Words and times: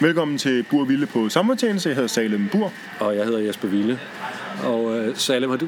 Velkommen 0.00 0.38
til 0.38 0.62
Bur 0.70 0.84
Ville 0.84 1.06
på 1.06 1.28
Samfundstjeneste. 1.28 1.88
Jeg 1.88 1.96
hedder 1.96 2.08
Salem 2.08 2.48
Bur. 2.52 2.72
Og 3.00 3.16
jeg 3.16 3.24
hedder 3.24 3.38
Jesper 3.38 3.68
Ville. 3.68 4.00
Og 4.64 4.98
øh, 4.98 5.16
Salem, 5.16 5.50
har 5.50 5.56
du, 5.56 5.66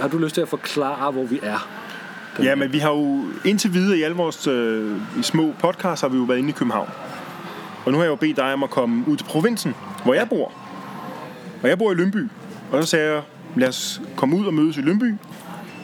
har 0.00 0.08
du 0.08 0.18
lyst 0.18 0.34
til 0.34 0.40
at 0.40 0.48
forklare, 0.48 1.12
hvor 1.12 1.24
vi 1.24 1.40
er? 1.42 1.68
Ja, 2.42 2.54
men 2.54 2.72
vi 2.72 2.78
har 2.78 2.90
jo 2.90 3.24
indtil 3.44 3.74
videre 3.74 3.98
i 3.98 4.02
alle 4.02 4.16
vores 4.16 4.46
øh, 4.46 4.96
små 5.22 5.54
podcasts 5.58 6.00
har 6.00 6.08
vi 6.08 6.16
jo 6.16 6.22
været 6.22 6.38
inde 6.38 6.48
i 6.48 6.52
København. 6.52 6.88
Og 7.84 7.92
nu 7.92 7.98
har 7.98 8.04
jeg 8.04 8.10
jo 8.10 8.16
bedt 8.16 8.36
dig 8.36 8.52
om 8.52 8.62
at 8.62 8.70
komme 8.70 9.04
ud 9.08 9.16
til 9.16 9.24
provinsen, 9.24 9.74
hvor 10.04 10.14
jeg 10.14 10.28
bor. 10.28 10.52
Og 11.62 11.68
jeg 11.68 11.78
bor 11.78 11.92
i 11.92 11.94
Lønby. 11.94 12.28
Og 12.72 12.82
så 12.82 12.90
sagde 12.90 13.12
jeg, 13.12 13.22
lad 13.56 13.68
os 13.68 14.00
komme 14.16 14.36
ud 14.36 14.46
og 14.46 14.54
mødes 14.54 14.76
i 14.76 14.80
Lønby. 14.80 15.14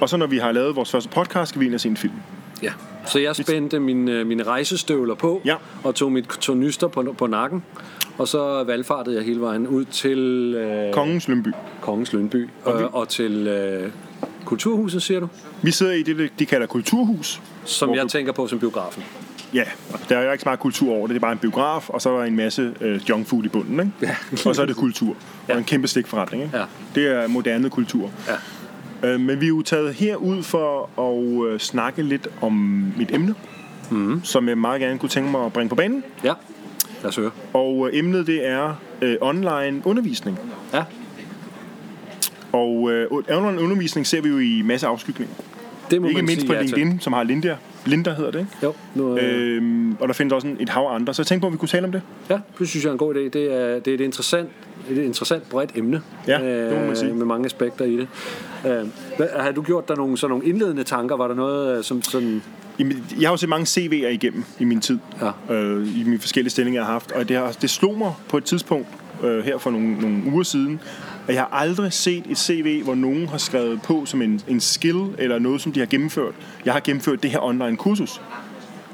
Og 0.01 0.09
så 0.09 0.17
når 0.17 0.27
vi 0.27 0.39
har 0.39 0.53
lavet 0.53 0.77
vores 0.77 0.91
første 0.91 1.11
podcast, 1.11 1.49
skal 1.49 1.61
vi 1.61 1.67
ind 1.67 1.75
og 1.75 1.81
se 1.81 1.89
en 1.89 1.97
film. 1.97 2.15
Ja. 2.63 2.73
Så 3.07 3.19
jeg 3.19 3.37
spændte 3.37 3.81
mine, 3.81 4.25
mine 4.25 4.43
rejsestøvler 4.43 5.15
på, 5.15 5.43
Ja. 5.45 5.55
og 5.85 5.95
tog 5.95 6.13
mit 6.13 6.25
tornyster 6.25 6.89
på, 6.89 7.15
på 7.19 7.27
nakken. 7.27 7.63
Og 8.19 8.29
så 8.29 8.65
valgfartede 8.65 9.17
jeg 9.17 9.25
hele 9.25 9.41
vejen 9.41 9.67
ud 9.67 9.85
til 9.85 10.19
øh, 10.55 10.93
Kongens 10.93 11.29
Lønby. 11.29 11.49
Kongens 11.81 12.13
Lønby 12.13 12.49
Okay. 12.65 12.85
øh, 12.85 12.95
og 12.95 13.09
til 13.09 13.47
øh, 13.47 13.91
Kulturhuset, 14.45 15.03
siger 15.03 15.21
du? 15.21 15.29
Vi 15.63 15.71
sidder 15.71 15.93
i 15.93 16.03
det, 16.03 16.33
de 16.39 16.47
kalder 16.47 16.67
kulturhus. 16.67 17.41
Som 17.65 17.95
jeg 17.95 18.03
du- 18.03 18.09
tænker 18.09 18.33
på 18.33 18.47
som 18.47 18.59
biografen. 18.59 19.03
Ja, 19.55 19.65
der 20.09 20.19
er 20.19 20.25
jo 20.25 20.33
ikke 20.33 20.43
så 20.43 20.49
meget 20.49 20.61
kultur 20.61 20.93
over 20.95 21.07
det. 21.07 21.09
Det 21.15 21.17
er 21.17 21.21
bare 21.21 21.33
en 21.33 21.39
biograf, 21.39 21.89
og 21.91 22.03
så 22.03 22.11
er 22.11 22.19
der 22.19 22.25
en 22.25 22.37
masse 22.37 22.75
øh, 22.81 23.01
junk 23.09 23.27
food 23.27 23.45
i 23.45 23.49
bunden, 23.49 23.81
ikke? 23.81 23.93
Ja. 24.03 24.17
og 24.49 24.55
så 24.57 24.63
er 24.63 24.67
det 24.67 24.77
kultur. 24.77 25.17
Ja. 25.49 25.53
Og 25.53 25.59
en 25.59 25.65
kæmpe 25.65 25.89
stikforretning, 25.89 26.43
ikke? 26.45 26.57
Ja. 26.59 26.65
Det 26.95 27.07
er 27.07 27.27
moderne 27.29 27.71
kultur. 27.71 28.11
Ja. 28.29 28.33
Øh, 29.05 29.21
men 29.21 29.41
vi 29.41 29.45
er 29.45 29.49
jo 29.49 29.63
taget 29.63 29.95
herud 29.95 30.43
for 30.43 30.91
at 31.01 31.53
øh, 31.53 31.59
snakke 31.61 32.03
lidt 32.03 32.29
om 32.41 32.53
mit 32.99 33.15
emne, 33.15 33.35
mm. 33.91 34.21
som 34.25 34.49
jeg 34.49 34.59
meget 34.59 34.81
gerne 34.81 34.99
kunne 34.99 35.09
tænke 35.09 35.31
mig 35.31 35.45
at 35.47 35.53
bringe 35.53 35.69
på 35.69 35.75
banen. 35.75 36.05
Ja, 36.25 36.33
lad 37.03 37.09
os 37.09 37.17
høre. 37.17 37.31
Og 37.53 37.89
øh, 37.93 37.99
emnet 37.99 38.27
det 38.27 38.47
er 38.49 38.75
øh, 39.03 39.17
online 39.21 39.83
undervisning. 39.85 40.39
Ja, 40.75 40.83
Og 42.53 42.91
øh, 42.93 43.07
online 43.31 43.63
undervisning 43.63 44.07
ser 44.07 44.21
vi 44.23 44.29
jo 44.29 44.39
i 44.39 44.63
masse 44.65 44.87
afskygninger. 44.87 45.35
det 45.91 46.01
må 46.03 46.07
Ikke 46.09 46.19
man 46.19 46.25
mindst 46.25 46.41
sige 46.41 46.47
på 46.49 46.53
ja. 46.55 46.61
LinkedIn, 46.63 47.01
som 47.01 47.13
har 47.13 47.23
Linda. 47.23 47.57
Linda 47.87 48.13
hedder 48.15 48.31
det, 48.31 48.39
ikke? 48.39 48.51
Jo, 48.63 48.73
nu, 48.95 49.17
øh, 49.19 49.57
Øhm, 49.57 49.97
og 50.01 50.09
der 50.09 50.15
findes 50.15 50.33
også 50.33 50.47
en- 50.49 50.57
et 50.61 50.69
hav 50.69 50.83
af 50.83 50.95
andre. 50.95 51.15
Så 51.15 51.23
jeg 51.23 51.27
tænkte 51.27 51.41
på, 51.41 51.47
at 51.47 51.53
vi 51.53 51.59
kunne 51.59 51.69
tale 51.69 51.85
om 51.87 51.93
det. 51.93 52.03
Ja, 52.31 52.39
det 52.59 52.69
synes 52.69 52.85
jeg 52.85 52.89
er 52.89 52.93
en 52.93 52.99
god 52.99 53.15
idé. 53.15 53.19
Det 53.19 53.37
er, 53.55 53.79
det 53.79 53.89
er 53.91 53.95
et 53.95 54.01
interessant, 54.01 54.49
et 54.91 54.99
interessant 54.99 55.49
bredt 55.51 55.71
emne. 55.75 56.03
Ja, 56.27 56.65
det 56.71 56.81
må 56.81 56.87
man 56.87 56.97
sige. 56.97 57.15
Med 57.15 57.27
mange 57.27 57.47
aspekter 57.47 57.85
i 57.85 57.97
det. 57.97 58.09
Øh, 58.67 58.87
hvad, 59.17 59.27
har 59.39 59.53
du 59.53 59.63
gjort 59.63 59.89
dig 59.89 59.97
nogle, 59.97 60.19
sådan 60.19 60.31
nogle 60.31 60.47
indledende 60.47 60.85
tanker? 60.85 61.17
Var 61.17 61.29
der 61.29 61.35
noget 61.35 61.79
øh, 61.79 61.85
som 61.85 62.03
sådan... 62.03 62.43
Jamen, 62.79 63.07
jeg 63.21 63.29
har 63.29 63.33
jo 63.33 63.37
set 63.37 63.49
mange 63.49 63.65
CV'er 63.65 64.07
igennem 64.07 64.45
i 64.59 64.65
min 64.65 64.81
tid, 64.81 64.99
Ja. 65.49 65.55
øh, 65.55 66.01
i 66.01 66.05
mine 66.05 66.19
forskellige 66.19 66.51
stillinger, 66.51 66.81
jeg 66.81 66.87
har 66.87 66.93
haft. 66.93 67.13
Og 67.13 67.29
det, 67.29 67.37
har, 67.37 67.57
det 67.63 67.71
slog 67.71 67.99
mig 67.99 68.13
på 68.29 68.37
et 68.37 68.45
tidspunkt 68.45 68.87
øh, 69.25 69.45
her 69.45 69.59
for 69.59 69.71
nogle, 69.71 69.93
nogle 70.01 70.23
uger 70.33 70.43
siden, 70.43 70.81
at 71.29 71.35
jeg 71.35 71.43
har 71.43 71.59
aldrig 71.59 71.93
set 71.93 72.25
et 72.31 72.39
CV, 72.39 72.83
hvor 72.85 72.95
nogen 72.95 73.27
har 73.29 73.39
skrevet 73.39 73.83
på 73.83 74.03
som 74.07 74.23
en, 74.23 74.41
en 74.49 74.61
skill 74.61 75.05
eller 75.19 75.39
noget, 75.39 75.61
som 75.61 75.73
de 75.73 75.81
har 75.81 75.87
gennemført. 75.87 76.35
Jeg 76.65 76.73
har 76.73 76.81
gennemført 76.81 77.23
det 77.23 77.31
her 77.31 77.39
online 77.45 77.77
kursus. 77.77 78.19
Og 78.19 78.25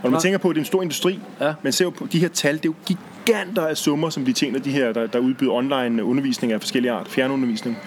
når 0.03 0.11
man 0.11 0.13
Nej. 0.13 0.21
tænker 0.21 0.39
på, 0.39 0.49
at 0.51 0.55
det 0.55 0.61
er 0.61 0.63
en 0.63 0.67
stor 0.67 0.83
industri, 0.83 1.19
Ja. 1.41 1.55
man 1.63 1.73
ser 1.73 1.85
jo 1.85 1.91
på 1.91 2.07
de 2.13 2.19
her 2.19 2.29
tal, 2.29 2.55
det 2.57 2.65
er 2.65 2.69
jo 2.69 2.75
giganter 3.27 3.67
af 3.67 3.77
summer, 3.77 4.11
som 4.11 4.25
de 4.25 4.33
tjener, 4.33 4.59
de 4.59 4.71
her, 4.71 4.93
der, 4.93 5.07
der 5.07 5.19
udbyder 5.19 5.53
online 5.53 6.05
undervisning 6.05 6.53
af 6.53 6.61
forskellige 6.61 6.93
art, 6.93 7.09
fjernundervisning, 7.09 7.79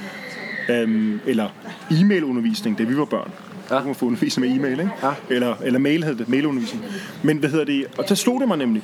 øhm, 0.70 1.20
eller 1.26 1.50
e-mailundervisning, 1.92 2.78
da 2.78 2.84
vi 2.84 2.98
var 2.98 3.06
børn. 3.06 3.32
Ja. 3.70 3.76
Ja. 3.76 3.84
Man 3.84 3.96
få 3.96 4.06
undervisning 4.06 4.48
med 4.48 4.58
e-mail, 4.58 4.80
ikke? 4.80 4.92
Ja. 5.04 5.12
Eller, 5.30 5.56
eller 5.64 5.80
mail 5.80 6.04
hed 6.04 6.16
det, 6.16 6.30
mailundervisning. 6.30 6.86
Men 7.24 7.38
hvad 7.38 7.50
hedder 7.50 7.66
det? 7.66 7.86
Og 7.98 8.10
der 8.10 8.16
slog 8.16 8.40
det 8.40 8.48
mig 8.48 8.58
nemlig. 8.58 8.84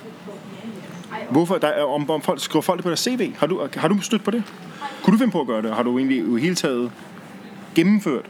Hvorfor? 1.29 1.57
Der 1.57 1.67
er, 1.67 1.83
om, 1.83 2.09
om 2.09 2.21
folk 2.21 2.43
skriver 2.43 2.61
folk 2.61 2.77
det 2.77 2.83
på 2.83 2.89
deres 2.89 2.99
CV. 2.99 3.33
Har 3.37 3.47
du, 3.47 3.67
har 3.75 3.87
du 3.87 4.01
stødt 4.01 4.23
på 4.23 4.31
det? 4.31 4.43
Kunne 5.03 5.13
du 5.13 5.17
finde 5.17 5.31
på 5.31 5.41
at 5.41 5.47
gøre 5.47 5.61
det? 5.61 5.75
Har 5.75 5.83
du 5.83 5.97
egentlig 5.97 6.17
i 6.17 6.41
hele 6.41 6.55
taget 6.55 6.91
gennemført 7.75 8.25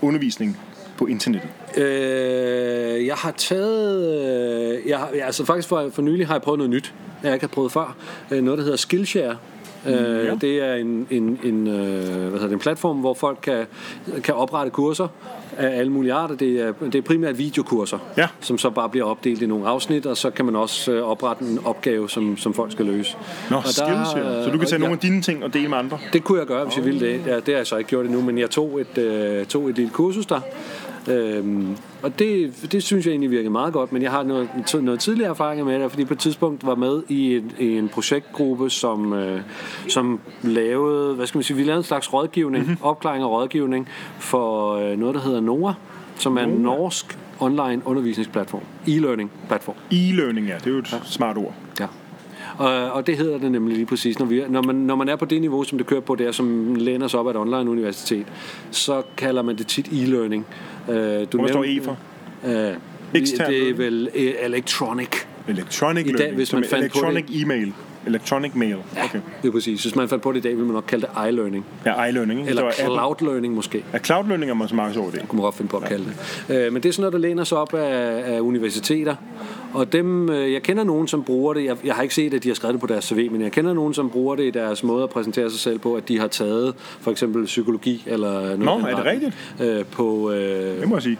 undervisning 0.00 0.58
på 0.96 1.06
internettet? 1.06 1.48
Øh, 1.76 3.06
jeg 3.06 3.14
har 3.14 3.30
taget... 3.30 4.78
Øh, 4.82 4.88
jeg 4.88 4.98
har, 4.98 5.08
altså 5.24 5.44
faktisk 5.44 5.68
for, 5.68 5.90
for 5.92 6.02
nylig 6.02 6.26
har 6.26 6.34
jeg 6.34 6.42
prøvet 6.42 6.58
noget 6.58 6.70
nyt, 6.70 6.94
jeg 7.22 7.32
ikke 7.32 7.42
har 7.42 7.48
prøvet 7.48 7.72
før. 7.72 7.96
Øh, 8.30 8.42
noget, 8.42 8.58
der 8.58 8.64
hedder 8.64 8.78
Skillshare. 8.78 9.36
Øh, 9.86 9.92
ja. 9.94 10.34
Det 10.40 10.62
er 10.62 10.74
en, 10.74 11.06
en, 11.10 11.38
en, 11.44 11.66
øh, 11.66 11.74
hvad 11.74 12.30
hedder 12.30 12.46
det, 12.46 12.52
en 12.52 12.58
platform, 12.58 12.96
hvor 12.96 13.14
folk 13.14 13.38
kan, 13.42 13.66
kan 14.24 14.34
oprette 14.34 14.70
kurser 14.70 15.08
af 15.56 15.78
alle 15.78 15.92
mulige 15.92 16.12
arter. 16.12 16.34
Det 16.36 16.60
er, 16.60 16.72
det 16.82 16.94
er 16.94 17.02
primært 17.02 17.38
videokurser, 17.38 17.98
Ja. 18.16 18.26
som 18.40 18.58
så 18.58 18.70
bare 18.70 18.88
bliver 18.88 19.04
opdelt 19.06 19.42
i 19.42 19.46
nogle 19.46 19.68
afsnit, 19.68 20.06
og 20.06 20.16
så 20.16 20.30
kan 20.30 20.44
man 20.44 20.56
også 20.56 20.92
øh, 20.92 21.02
oprette 21.10 21.44
en 21.44 21.58
opgave, 21.64 22.10
som, 22.10 22.36
som 22.36 22.54
folk 22.54 22.72
skal 22.72 22.86
løse. 22.86 23.16
Nå, 23.50 23.56
Og 23.56 23.62
der- 23.62 23.68
Skillshare. 23.68 24.44
Så 24.44 24.50
du 24.50 24.58
kan 24.58 24.66
tage 24.66 24.76
og 24.76 24.80
nogle 24.80 24.86
jeg- 24.86 24.92
af 24.92 24.98
dine 24.98 25.22
ting 25.22 25.44
og 25.44 25.54
dele 25.54 25.68
med 25.68 25.78
andre? 25.78 25.98
det 26.12 26.24
kunne 26.24 26.38
jeg 26.38 26.46
gøre, 26.46 26.64
hvis 26.64 26.76
jeg 26.76 26.84
ville 26.84 27.00
det. 27.00 27.20
Ja, 27.26 27.36
det 27.36 27.46
har 27.48 27.56
jeg 27.56 27.66
så 27.66 27.76
ikke 27.76 27.88
gjort 27.88 28.04
endnu, 28.06 28.20
men 28.22 28.38
jeg 28.38 28.50
tog 28.50 28.80
et, 28.80 28.98
øh, 28.98 29.46
tog 29.46 29.68
et 29.68 29.76
lille 29.76 29.90
kursus 29.90 30.26
der. 30.26 30.40
Øhm, 31.08 31.76
og 32.02 32.18
det, 32.18 32.52
det 32.72 32.82
synes 32.82 33.06
jeg 33.06 33.10
egentlig 33.10 33.30
virkede 33.30 33.50
meget 33.50 33.72
godt, 33.72 33.92
men 33.92 34.02
jeg 34.02 34.10
har 34.10 34.22
noget, 34.22 34.48
noget 34.80 35.00
tidligere 35.00 35.30
erfaringer 35.30 35.64
med 35.64 35.80
det, 35.80 35.90
fordi 35.90 36.04
på 36.04 36.14
et 36.14 36.20
tidspunkt 36.20 36.66
var 36.66 36.74
med 36.74 37.02
i 37.08 37.36
en, 37.36 37.52
i 37.58 37.78
en 37.78 37.88
projektgruppe, 37.88 38.70
som, 38.70 39.12
øh, 39.12 39.40
som 39.88 40.20
lavede, 40.42 41.14
hvad 41.14 41.26
skal 41.26 41.38
man 41.38 41.42
sige, 41.42 41.56
vi 41.56 41.62
lavede 41.62 41.78
en 41.78 41.84
slags 41.84 42.12
rådgivning, 42.12 42.64
mm-hmm. 42.64 42.82
opklaring 42.82 43.24
og 43.24 43.30
rådgivning 43.30 43.88
for 44.18 44.74
øh, 44.74 44.98
noget, 44.98 45.14
der 45.14 45.20
hedder 45.20 45.40
NOA, 45.40 45.72
som 46.16 46.36
er 46.36 46.42
en 46.42 46.48
norsk 46.48 47.18
online 47.40 47.82
undervisningsplatform, 47.84 48.62
e-learning 48.86 49.30
platform. 49.48 49.74
E-learning, 49.90 50.46
ja. 50.46 50.54
Det 50.54 50.66
er 50.66 50.70
jo 50.70 50.78
et 50.78 51.00
smart 51.04 51.36
ord. 51.36 51.54
Ja. 51.80 51.86
Og, 52.58 52.92
og 52.92 53.06
det 53.06 53.16
hedder 53.16 53.38
det 53.38 53.52
nemlig 53.52 53.76
lige 53.76 53.86
præcis. 53.86 54.18
Når, 54.18 54.26
vi, 54.26 54.42
når, 54.48 54.62
man, 54.62 54.74
når 54.74 54.94
man 54.94 55.08
er 55.08 55.16
på 55.16 55.24
det 55.24 55.40
niveau, 55.40 55.64
som 55.64 55.78
det 55.78 55.86
kører 55.86 56.00
på 56.00 56.14
der, 56.14 56.32
som 56.32 56.74
læner 56.74 57.08
sig 57.08 57.20
op 57.20 57.26
af 57.26 57.30
et 57.30 57.36
online 57.36 57.70
universitet, 57.70 58.26
så 58.70 59.02
kalder 59.16 59.42
man 59.42 59.56
det 59.56 59.66
tit 59.66 59.88
e-learning. 59.88 60.44
Uh, 60.88 60.94
du 61.32 61.38
Hvad 61.38 61.48
står 61.48 61.64
E 61.64 61.80
for? 61.82 61.98
Ekstern 63.14 63.50
det 63.50 63.68
er 63.68 63.74
vel 63.74 64.08
uh, 64.14 64.44
electronic. 64.44 65.08
Electronic 65.48 66.06
I 66.06 66.08
dag, 66.08 66.18
learning. 66.18 66.36
hvis 66.36 66.52
man 66.52 66.62
som 66.62 66.70
fandt 66.70 66.92
på 66.92 66.98
electronic 66.98 67.24
e-mail. 67.42 67.72
Electronic 68.06 68.54
mail. 68.54 68.76
Okay. 69.04 69.20
Det 69.42 69.48
er 69.48 69.52
præcis. 69.52 69.82
Hvis 69.82 69.96
man 69.96 70.08
fandt 70.08 70.22
på 70.22 70.32
det 70.32 70.38
i 70.38 70.42
dag, 70.42 70.50
ville 70.52 70.66
man 70.66 70.74
nok 70.74 70.84
kalde 70.88 71.06
det 71.06 71.28
i-learning. 71.28 71.64
Ja, 71.86 71.92
e-learning. 71.92 72.30
ikke? 72.38 72.48
Eller 72.48 72.62
Det 72.66 72.74
cloud 72.74 73.16
learning 73.20 73.54
måske. 73.54 73.84
Ja, 73.92 73.98
cloud 73.98 74.24
learning 74.26 74.50
er 74.50 74.54
man 74.54 74.68
så 74.68 74.74
meget 74.74 74.96
over 74.96 75.10
det. 75.10 75.28
kunne 75.28 75.36
man 75.36 75.44
godt 75.44 75.54
finde 75.54 75.68
på 75.70 75.76
at 75.76 75.88
kalde 75.88 76.04
det. 76.48 76.56
Øh, 76.66 76.72
men 76.72 76.82
det 76.82 76.88
er 76.88 76.92
sådan 76.92 77.02
noget, 77.02 77.12
der 77.12 77.18
læner 77.18 77.44
sig 77.44 77.58
op 77.58 77.74
af, 77.74 78.34
af 78.34 78.40
universiteter. 78.40 79.14
Og 79.74 79.92
dem, 79.92 80.30
øh, 80.30 80.52
jeg 80.52 80.62
kender 80.62 80.84
nogen, 80.84 81.08
som 81.08 81.24
bruger 81.24 81.54
det. 81.54 81.64
Jeg, 81.64 81.76
jeg 81.84 81.94
har 81.94 82.02
ikke 82.02 82.14
set, 82.14 82.34
at 82.34 82.42
de 82.42 82.48
har 82.48 82.54
skrevet 82.54 82.72
det 82.74 82.80
på 82.80 82.86
deres 82.86 83.04
CV, 83.04 83.30
men 83.30 83.40
jeg 83.40 83.52
kender 83.52 83.74
nogen, 83.74 83.94
som 83.94 84.10
bruger 84.10 84.36
det 84.36 84.42
i 84.44 84.50
deres 84.50 84.82
måde 84.84 85.02
at 85.02 85.10
præsentere 85.10 85.50
sig 85.50 85.60
selv 85.60 85.78
på, 85.78 85.94
at 85.94 86.08
de 86.08 86.18
har 86.18 86.26
taget 86.28 86.74
for 87.00 87.10
eksempel 87.10 87.44
psykologi 87.44 88.02
eller 88.06 88.40
noget 88.42 88.58
Nå, 88.58 88.78
er 88.78 88.96
det 88.96 89.04
retning, 89.04 89.34
Øh, 89.60 89.84
på, 89.84 90.30
øh, 90.30 90.80
Det 90.80 90.88
må 90.88 90.96
jeg 90.96 91.02
sige. 91.02 91.18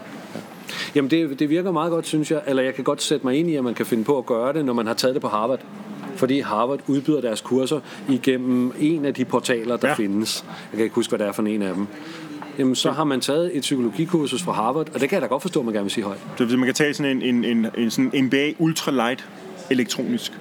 jamen 0.95 1.11
det, 1.11 1.39
det 1.39 1.49
virker 1.49 1.71
meget 1.71 1.91
godt, 1.91 2.07
synes 2.07 2.31
jeg. 2.31 2.41
Eller 2.47 2.63
jeg 2.63 2.73
kan 2.75 2.83
godt 2.83 3.01
sætte 3.01 3.25
mig 3.25 3.35
ind 3.35 3.49
i, 3.49 3.55
at 3.55 3.63
man 3.63 3.73
kan 3.73 3.85
finde 3.85 4.03
på 4.03 4.17
at 4.17 4.25
gøre 4.25 4.53
det, 4.53 4.65
når 4.65 4.73
man 4.73 4.87
har 4.87 4.93
taget 4.93 5.13
det 5.15 5.21
på 5.21 5.27
Harvard. 5.27 5.59
Fordi 6.17 6.39
Harvard 6.39 6.79
udbyder 6.87 7.21
deres 7.21 7.41
kurser 7.41 7.79
igennem 8.09 8.73
en 8.79 9.05
af 9.05 9.13
de 9.13 9.25
portaler, 9.25 9.77
der 9.77 9.87
Ja. 9.87 9.93
findes. 9.93 10.45
Jeg 10.71 10.77
kan 10.77 10.83
ikke 10.83 10.95
huske, 10.95 11.11
hvad 11.11 11.19
det 11.19 11.27
er 11.27 11.31
for 11.31 11.43
en 11.43 11.61
af 11.61 11.73
dem. 11.73 11.87
Jamen, 12.59 12.75
så 12.75 12.91
har 12.91 13.03
man 13.03 13.21
taget 13.21 13.57
et 13.57 13.61
psykologikursus 13.61 14.43
fra 14.43 14.51
Harvard, 14.51 14.89
og 14.93 14.99
det 15.01 15.09
kan 15.09 15.15
jeg 15.15 15.21
da 15.21 15.27
godt 15.27 15.41
forstå, 15.41 15.59
at 15.59 15.65
man 15.65 15.73
gerne 15.73 15.83
vil 15.83 15.91
sige 15.91 16.03
højt. 16.03 16.19
Så 16.37 16.45
man 16.57 16.65
kan 16.65 16.73
tage 16.73 16.93
sådan 16.93 17.21
en, 17.21 17.35
en, 17.35 17.45
en, 17.57 17.67
en 17.77 17.91
sådan 17.91 18.25
MBA 18.25 18.51
ultra 18.59 18.91
light 18.91 19.27
elektronisk. 19.69 20.31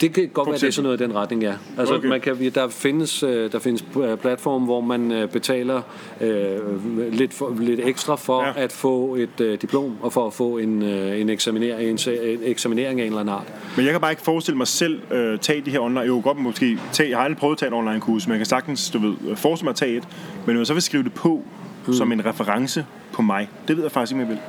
Det 0.00 0.12
kan 0.12 0.28
godt 0.32 0.48
være, 0.48 0.56
det 0.58 0.66
er 0.66 0.70
sådan 0.70 0.82
noget 0.84 1.00
i 1.00 1.04
den 1.04 1.14
retning, 1.14 1.42
ja. 1.42 1.54
Altså, 1.78 1.94
Okay. 1.94 2.08
man 2.08 2.20
kan, 2.20 2.50
der 2.54 2.68
findes, 2.68 3.22
øh, 3.22 3.52
der 3.52 3.58
findes 3.58 3.84
øh, 4.02 4.16
platform, 4.16 4.62
hvor 4.62 4.80
man 4.80 5.12
øh, 5.12 5.28
betaler 5.28 5.82
øh, 6.20 7.12
lidt, 7.12 7.34
for, 7.34 7.56
lidt 7.60 7.80
ekstra 7.84 8.16
for 8.16 8.42
Ja. 8.44 8.52
at 8.56 8.72
få 8.72 9.14
et 9.14 9.40
øh, 9.40 9.60
diplom 9.62 9.96
og 10.02 10.12
for 10.12 10.26
at 10.26 10.32
få 10.32 10.58
en, 10.58 10.82
øh, 10.82 11.20
en, 11.20 11.28
eksaminering, 11.28 11.90
en, 12.08 12.12
en 12.22 12.38
eksaminering 12.42 13.00
af 13.00 13.04
en 13.04 13.10
eller 13.10 13.20
anden 13.20 13.34
art. 13.34 13.52
Men 13.76 13.84
jeg 13.84 13.92
kan 13.92 14.00
bare 14.00 14.10
ikke 14.12 14.22
forestille 14.22 14.58
mig 14.58 14.66
selv 14.66 15.00
øh, 15.12 15.38
tage 15.38 15.60
de 15.60 15.70
her 15.70 15.80
online. 15.80 16.08
Kunne 16.08 16.22
godt 16.22 16.38
måske 16.38 16.78
tage, 16.92 17.08
jeg 17.10 17.18
har 17.18 17.24
aldrig 17.24 17.38
prøvet 17.38 17.54
at 17.54 17.58
tage 17.58 17.68
et 17.68 17.74
online 17.74 18.00
kurs, 18.00 18.26
men 18.26 18.32
jeg 18.32 18.38
kan 18.38 18.46
sagtens, 18.46 18.90
du 18.90 18.98
ved, 18.98 19.36
forestille 19.36 19.66
mig 19.66 19.70
at 19.70 19.76
tage 19.76 19.96
et. 19.96 20.04
Men 20.46 20.54
når 20.54 20.60
jeg 20.60 20.66
så 20.66 20.72
vil 20.72 20.82
skrive 20.82 21.02
det 21.02 21.12
på 21.12 21.42
mm. 21.86 21.92
som 21.92 22.12
en 22.12 22.26
reference 22.26 22.86
på 23.12 23.22
mig, 23.22 23.48
det 23.68 23.76
ved 23.76 23.84
jeg 23.84 23.92
faktisk 23.92 24.12
ikke, 24.12 24.22
om 24.24 24.28
jeg 24.30 24.36
vil. 24.36 24.42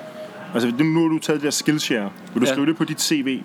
Altså 0.53 0.83
nu 0.85 1.01
har 1.01 1.07
du 1.09 1.19
taget 1.19 1.41
det 1.41 1.45
der 1.45 1.51
Skillshare. 1.51 2.09
Vil 2.33 2.41
du. 2.41 2.45
Ja. 2.47 2.51
skrive 2.53 2.65
det 2.67 2.77
på 2.77 2.83
dit 2.83 3.01
CV? 3.01 3.41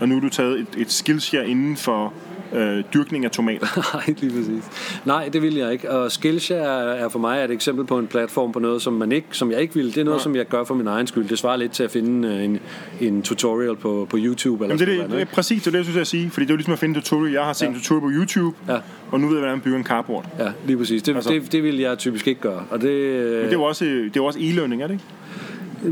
Og 0.00 0.08
nu 0.08 0.14
har 0.14 0.20
du 0.20 0.28
taget 0.28 0.60
et, 0.60 0.66
et 0.76 0.92
Skillshare 0.92 1.48
inden 1.48 1.76
for 1.76 2.12
øh, 2.54 2.82
dyrkning 2.94 3.24
af 3.24 3.30
tomater. 3.30 3.66
Nej, 3.94 4.14
lige 4.20 4.32
præcis. 4.32 4.64
Nej, 5.04 5.28
det 5.32 5.42
vil 5.42 5.54
jeg 5.54 5.72
ikke. 5.72 5.90
Og 5.90 6.12
Skillshare 6.12 6.96
er 6.96 7.08
for 7.08 7.18
mig 7.18 7.44
et 7.44 7.50
eksempel 7.50 7.84
på 7.84 7.98
en 7.98 8.06
platform 8.06 8.52
på 8.52 8.58
noget, 8.58 8.82
som, 8.82 8.92
man 8.92 9.12
ikke, 9.12 9.26
som 9.30 9.50
jeg 9.50 9.60
ikke 9.60 9.74
vil. 9.74 9.86
Det 9.86 9.96
er 9.98 10.04
noget, 10.04 10.18
Nej. 10.18 10.22
som 10.22 10.36
jeg 10.36 10.48
gør 10.48 10.64
for 10.64 10.74
min 10.74 10.86
egen 10.86 11.06
skyld. 11.06 11.28
Det 11.28 11.38
svarer 11.38 11.56
lidt 11.56 11.72
til 11.72 11.82
at 11.82 11.90
finde 11.90 12.28
øh, 12.28 12.44
en, 12.44 12.60
en 13.00 13.22
tutorial 13.22 13.76
på, 13.76 14.06
på 14.10 14.16
YouTube. 14.20 14.64
Eller 14.64 14.74
Jamen, 14.74 14.78
det, 14.78 14.94
er 14.94 14.96
sådan 14.96 15.00
det, 15.02 15.10
noget, 15.10 15.26
det 15.26 15.32
er 15.32 15.34
præcis 15.34 15.62
det, 15.62 15.66
er 15.66 15.70
det, 15.70 15.78
jeg 15.78 15.84
synes, 15.84 15.96
jeg 15.98 16.06
sige. 16.06 16.30
Fordi 16.30 16.44
det 16.44 16.50
er 16.50 16.54
jo 16.54 16.56
ligesom 16.56 16.72
at 16.72 16.78
finde 16.78 16.96
en 16.96 17.02
tutorial. 17.02 17.32
Jeg 17.32 17.44
har 17.44 17.52
set 17.52 17.66
ja. 17.66 17.70
en 17.70 17.74
tutorial 17.80 18.00
på 18.00 18.10
YouTube, 18.12 18.56
Ja. 18.68 18.78
og 19.10 19.20
nu 19.20 19.26
ved 19.26 19.34
jeg, 19.36 19.40
hvordan 19.40 19.56
man 19.56 19.60
bygger 19.60 19.78
en 19.78 19.84
carport. 19.84 20.24
Ja, 20.38 20.48
lige 20.66 20.76
præcis. 20.76 21.02
Det, 21.02 21.14
Altså- 21.14 21.30
altså, 21.30 21.44
det, 21.44 21.52
det 21.52 21.62
vil 21.62 21.78
jeg 21.78 21.98
typisk 21.98 22.28
ikke 22.28 22.40
gøre. 22.40 22.62
Og 22.70 22.80
det, 22.80 22.90
Men 22.90 23.32
det 23.32 23.46
er 23.48 23.52
jo 23.52 23.62
også, 23.62 23.84
det 23.84 24.04
er 24.06 24.10
jo 24.16 24.24
også 24.24 24.38
e-learning, 24.38 24.82
er 24.82 24.86
det 24.86 24.94
ikke? 24.94 25.04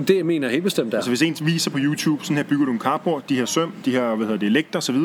Det 0.09 0.27
mener 0.27 0.47
jeg 0.47 0.53
helt 0.53 0.65
bestemt 0.65 0.95
er. 0.95 0.99
Altså 0.99 1.11
hvis 1.11 1.23
en 1.23 1.37
viser 1.43 1.71
på 1.71 1.79
YouTube, 1.81 2.25
sådan 2.25 2.37
her 2.37 2.45
bygger 2.45 2.67
du 2.67 2.73
en 2.73 2.79
carport, 2.79 3.29
de 3.29 3.37
her 3.37 3.45
søm, 3.45 3.73
de 3.85 3.91
her, 3.91 4.15
hvad 4.15 4.27
hedder 4.27 4.41
det, 4.41 4.53
lægter 4.53 4.79
osv., 4.79 4.97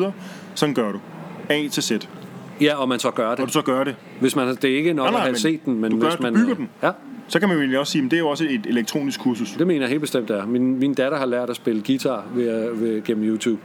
sådan 0.54 0.74
gør 0.74 0.92
du. 0.92 0.98
A 1.48 1.68
til 1.68 1.82
Z, 1.82 1.92
Ja, 2.60 2.74
og 2.76 2.88
man 2.88 2.98
så 2.98 3.10
gør 3.10 3.26
og 3.26 3.38
du 3.38 3.44
det. 3.44 3.52
så 3.52 3.62
gør 3.62 3.84
det, 3.84 3.96
Hvis 4.20 4.36
man, 4.36 4.48
det 4.48 4.64
er 4.64 4.76
ikke 4.76 4.92
nok 4.92 5.04
Nej, 5.04 5.10
nej, 5.10 5.16
at 5.18 5.22
have 5.22 5.32
men 5.32 5.38
set 5.38 5.64
den, 5.64 5.80
men 5.80 5.90
du 5.90 5.98
gør- 6.00 6.06
hvis 6.08 6.16
du 6.16 6.22
man... 6.22 6.34
bygger 6.34 6.50
øh, 6.50 6.56
den. 6.56 6.68
Ja, 6.82 6.90
så 7.28 7.40
kan 7.40 7.48
man 7.48 7.58
jo 7.70 7.80
også 7.80 7.92
sige, 7.92 8.04
at 8.04 8.10
det 8.10 8.16
er 8.16 8.20
jo 8.20 8.28
også 8.28 8.44
et 8.50 8.66
elektronisk 8.66 9.20
kursus. 9.20 9.50
det 9.50 9.66
mener 9.66 9.80
jeg 9.80 9.88
helt 9.88 10.00
bestemt, 10.00 10.28
det 10.28 10.36
er. 10.38 10.46
Min, 10.46 10.78
min 10.78 10.94
datter 10.94 11.18
har 11.18 11.26
lært 11.26 11.50
at 11.50 11.56
spille 11.56 11.82
guitar 11.86 12.24
ved, 12.34 12.74
ved, 12.76 13.04
gennem 13.04 13.24
YouTube. 13.28 13.60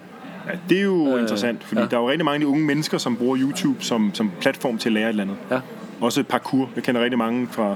Ja, 0.47 0.51
det 0.69 0.77
er 0.77 0.81
jo 0.83 1.15
øh, 1.15 1.21
interessant, 1.21 1.63
fordi 1.63 1.81
ja. 1.81 1.87
der 1.87 1.97
er 1.97 2.01
jo 2.01 2.09
rigtig 2.09 2.25
mange 2.25 2.47
unge 2.47 2.63
mennesker, 2.65 2.97
som 2.97 3.15
bruger 3.15 3.37
YouTube 3.41 3.83
som, 3.83 4.11
som 4.13 4.31
platform 4.41 4.77
til 4.77 4.89
at 4.89 4.93
lære 4.93 5.03
et 5.05 5.09
eller 5.09 5.23
andet. 5.23 5.35
Ja. 5.51 5.59
Også 6.01 6.23
parkour. 6.23 6.69
Jeg 6.75 6.83
kender 6.83 7.03
rigtig 7.03 7.17
mange 7.17 7.47
fra 7.51 7.75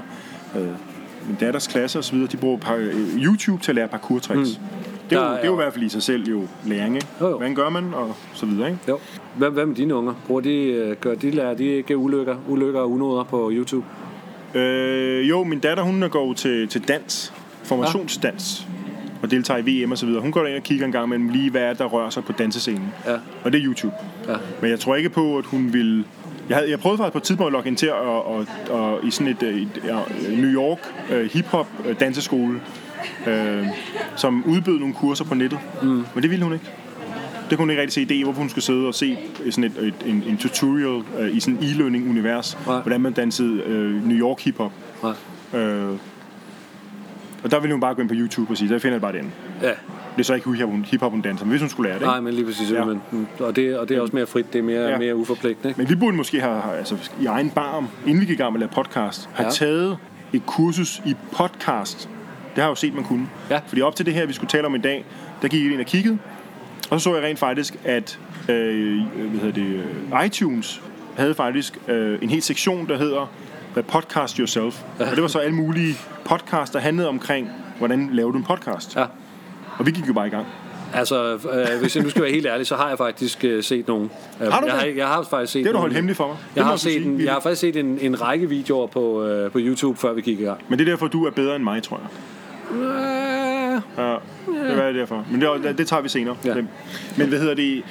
øh, 0.56 0.62
min 1.26 1.36
datters 1.40 1.66
klasse 1.66 1.98
osv., 1.98 2.26
de 2.26 2.36
bruger 2.36 2.58
par, 2.58 2.74
øh, 2.74 3.24
YouTube 3.24 3.62
til 3.62 3.70
at 3.72 3.74
lære 3.74 3.88
parkour-tricks. 3.88 4.58
Mm. 4.58 4.64
Det, 5.10 5.18
er 5.18 5.22
jo, 5.22 5.32
det 5.32 5.42
er 5.42 5.46
jo 5.46 5.52
i 5.52 5.56
hvert 5.56 5.72
fald 5.72 5.84
i 5.84 5.88
sig 5.88 6.02
selv 6.02 6.28
jo 6.28 6.46
læring, 6.66 6.94
ikke? 6.94 7.06
Jo, 7.20 7.26
jo. 7.26 7.36
Hvordan 7.36 7.54
gør 7.54 7.68
man, 7.68 7.94
og 7.94 8.16
så 8.34 8.46
videre, 8.46 8.68
ikke? 8.68 8.80
Jo. 8.88 8.98
Hvad, 9.36 9.50
hvad 9.50 9.66
med 9.66 9.76
dine 9.76 9.94
unger? 9.94 10.14
Bruger 10.26 10.40
de, 10.40 10.54
øh, 10.54 10.96
gør 10.96 11.14
de 11.14 11.30
lærer 11.30 11.54
de 11.54 11.64
ikke 11.64 11.96
ulykker, 11.96 12.36
ulykker 12.48 12.80
og 12.80 12.90
unoder 12.90 13.24
på 13.24 13.50
YouTube? 13.52 13.86
Øh, 14.54 15.28
jo, 15.28 15.44
min 15.44 15.58
datter, 15.58 15.82
hun 15.82 16.04
går 16.10 16.32
til, 16.32 16.68
til 16.68 16.88
dans, 16.88 17.32
formationsdans, 17.62 18.66
og 19.22 19.30
deltager 19.30 19.62
i 19.66 19.84
VM 19.84 19.92
og 19.92 19.98
så 19.98 20.06
videre. 20.06 20.22
Hun 20.22 20.32
går 20.32 20.46
ind 20.46 20.56
og 20.56 20.62
kigger 20.62 20.86
en 20.86 20.92
gang 20.92 21.06
imellem 21.06 21.28
lige, 21.28 21.50
hvad 21.50 21.62
er 21.62 21.74
der 21.74 21.84
rører 21.84 22.10
sig 22.10 22.24
på 22.24 22.32
dansescenen. 22.32 22.94
Ja. 23.06 23.16
Og 23.44 23.52
det 23.52 23.60
er 23.60 23.66
YouTube. 23.66 23.94
Ja. 24.28 24.36
Men 24.60 24.70
jeg 24.70 24.80
tror 24.80 24.96
ikke 24.96 25.08
på, 25.08 25.38
at 25.38 25.44
hun 25.44 25.72
vil... 25.72 26.04
Jeg, 26.48 26.56
havde, 26.56 26.70
jeg 26.70 26.80
prøvede 26.80 26.98
faktisk 26.98 27.12
på 27.12 27.18
et 27.18 27.22
tidspunkt 27.22 27.48
at 27.48 27.52
logge 27.52 27.68
ind 27.68 27.76
til 27.76 27.86
at, 27.86 27.92
og, 27.92 28.46
og, 28.70 29.04
i 29.04 29.10
sådan 29.10 29.26
et, 29.26 29.42
et, 29.42 29.62
et 29.62 29.82
ja, 29.84 29.98
New 30.36 30.50
York 30.50 30.78
uh, 31.10 31.16
hip-hop 31.16 31.66
øh, 31.86 32.00
danseskole, 32.00 32.60
uh, 33.26 33.66
som 34.16 34.44
udbød 34.46 34.78
nogle 34.78 34.94
kurser 34.94 35.24
på 35.24 35.34
nettet. 35.34 35.58
Mm. 35.82 35.88
Men 35.88 36.22
det 36.22 36.30
ville 36.30 36.44
hun 36.44 36.52
ikke. 36.52 36.64
Det 37.50 37.58
kunne 37.58 37.62
hun 37.62 37.70
ikke 37.70 37.82
rigtig 37.82 38.08
se 38.08 38.14
idé 38.14 38.24
hvorfor 38.24 38.40
hun 38.40 38.48
skulle 38.48 38.64
sidde 38.64 38.86
og 38.86 38.94
se 38.94 39.18
sådan 39.50 39.64
et, 39.64 39.78
et, 39.82 39.94
en, 40.06 40.22
en 40.26 40.36
tutorial 40.36 41.02
uh, 41.20 41.36
i 41.36 41.40
sådan 41.40 41.58
en 41.58 41.64
e-learning-univers, 41.64 42.58
Nej. 42.66 42.80
hvordan 42.80 43.00
man 43.00 43.12
dansede 43.12 43.66
uh, 43.66 44.08
New 44.08 44.18
York 44.18 44.40
hip-hop. 44.40 44.72
Nej. 45.02 45.12
Uh, 45.52 45.98
og 47.44 47.50
der 47.50 47.60
ville 47.60 47.74
hun 47.74 47.80
bare 47.80 47.94
gå 47.94 48.00
ind 48.02 48.08
på 48.08 48.14
YouTube 48.18 48.50
og 48.50 48.56
sige, 48.56 48.68
der 48.68 48.78
finder 48.78 48.94
jeg 48.94 49.00
bare 49.00 49.12
den. 49.12 49.32
Ja. 49.62 49.72
Det 50.18 50.24
er 50.24 50.26
så 50.26 50.34
ikke 50.34 50.84
hip-hop, 50.84 51.10
hun 51.10 51.20
danser, 51.20 51.44
men 51.44 51.50
hvis 51.50 51.60
hun 51.60 51.68
skulle 51.70 51.88
lære 51.88 51.98
det. 51.98 52.04
Ikke? 52.04 52.10
Nej, 52.10 52.20
men 52.20 52.34
lige 52.34 52.44
præcis. 52.44 52.70
Ja. 52.70 52.84
Men, 52.84 53.00
og, 53.40 53.56
det, 53.56 53.78
og 53.78 53.88
det 53.88 53.96
er 53.96 54.00
også 54.00 54.16
mere 54.16 54.26
frit, 54.26 54.52
det 54.52 54.58
er 54.58 54.62
mere, 54.62 54.80
Ja. 54.88 54.98
mere 54.98 55.16
uforpligtende. 55.16 55.68
Ikke? 55.68 55.80
Men 55.80 55.88
vi 55.90 55.94
burde 55.94 56.16
måske 56.16 56.40
have, 56.40 56.62
altså, 56.78 57.10
i 57.20 57.26
egen 57.26 57.50
barm, 57.50 57.88
inden 58.06 58.20
vi 58.20 58.26
gik 58.26 58.38
i 58.38 58.42
gang 58.42 58.52
med 58.52 58.62
at 58.62 58.70
lave 58.74 58.84
podcast, 58.84 59.28
have 59.34 59.46
ja. 59.46 59.50
Taget 59.50 59.98
et 60.32 60.46
kursus 60.46 61.02
i 61.06 61.14
podcast. 61.32 61.98
Det 62.54 62.54
har 62.54 62.62
jeg 62.62 62.68
jo 62.70 62.74
set, 62.74 62.94
man 62.94 63.04
kunne. 63.04 63.28
Ja. 63.50 63.60
Fordi 63.66 63.80
op 63.82 63.96
til 63.96 64.06
det 64.06 64.14
her, 64.14 64.26
vi 64.26 64.32
skulle 64.32 64.48
tale 64.50 64.66
om 64.66 64.74
i 64.74 64.78
dag, 64.78 65.04
der 65.42 65.48
gik 65.48 65.64
jeg 65.64 65.72
ind 65.72 65.80
og 65.80 65.86
kiggede, 65.86 66.18
og 66.90 67.00
så 67.00 67.04
så 67.04 67.14
jeg 67.14 67.24
rent 67.24 67.38
faktisk, 67.38 67.76
at 67.84 68.18
øh, 68.48 69.02
hvad 69.30 69.40
hedder 69.40 69.52
det, 69.54 69.82
øh, 70.12 70.26
iTunes 70.26 70.82
havde 71.16 71.34
faktisk 71.34 71.78
øh, 71.88 72.18
en 72.22 72.30
hel 72.30 72.42
sektion, 72.42 72.88
der 72.88 72.98
hedder 72.98 73.32
øh, 73.76 73.84
Podcast 73.84 74.36
Yourself. 74.36 74.82
Ja. 75.00 75.10
Og 75.10 75.16
det 75.16 75.22
var 75.22 75.28
så 75.28 75.38
alle 75.38 75.54
mulige 75.54 75.94
podcasts, 76.24 76.70
der 76.70 76.78
handlede 76.78 77.08
omkring, 77.08 77.48
hvordan 77.78 78.08
laver 78.12 78.32
du 78.32 78.38
en 78.38 78.44
podcast. 78.44 78.96
Ja. 78.96 79.04
Og 79.78 79.86
vi 79.86 79.90
gik 79.90 80.08
jo 80.08 80.12
bare 80.12 80.26
i 80.26 80.30
gang. 80.30 80.46
Altså, 80.94 81.34
øh, 81.34 81.80
hvis 81.80 81.96
jeg 81.96 82.04
nu 82.04 82.10
skal 82.10 82.22
være 82.22 82.30
helt 82.32 82.46
ærlig, 82.46 82.66
så 82.66 82.76
har 82.76 82.88
jeg 82.88 82.98
faktisk 82.98 83.44
øh, 83.44 83.62
set 83.62 83.88
nogen. 83.88 84.10
Øh, 84.40 84.52
Har 84.52 84.60
du 84.60 84.66
jeg, 84.66 84.74
det? 84.74 84.82
har, 84.82 84.86
jeg 84.96 85.06
har 85.08 85.26
faktisk 85.30 85.52
set 85.52 85.58
Det 85.58 85.66
har 85.66 85.72
du 85.72 85.78
holdt 85.78 85.94
hemmeligt 85.94 86.16
for 86.16 86.26
mig. 86.26 86.36
Det 86.50 86.56
Jeg 86.56 86.64
har, 86.64 86.76
set 86.76 86.92
sige. 86.92 87.04
en, 87.04 87.20
jeg 87.20 87.32
har 87.32 87.40
faktisk 87.40 87.60
set 87.60 87.76
en, 87.76 87.98
en 88.00 88.20
række 88.22 88.48
videoer 88.48 88.86
på, 88.86 89.24
øh, 89.26 89.50
på 89.50 89.58
YouTube, 89.62 89.98
før 89.98 90.12
vi 90.12 90.20
gik 90.20 90.40
i 90.40 90.44
gang. 90.44 90.60
Men 90.68 90.78
det 90.78 90.88
er 90.88 90.92
derfor, 90.92 91.06
du 91.08 91.24
er 91.26 91.30
bedre 91.30 91.56
end 91.56 91.64
mig, 91.64 91.82
tror 91.82 92.00
jeg. 92.00 92.08
Øh, 92.78 93.82
Ja, 93.98 94.16
det 94.74 94.78
er 94.84 94.92
derfor. 94.92 95.24
Men 95.30 95.40
det, 95.40 95.48
det, 95.62 95.78
det 95.78 95.86
tager 95.86 96.02
vi 96.02 96.08
senere. 96.08 96.36
Ja. 96.44 96.54
Men 97.16 97.28
hvad 97.28 97.38
hedder 97.38 97.54
det? 97.54 97.82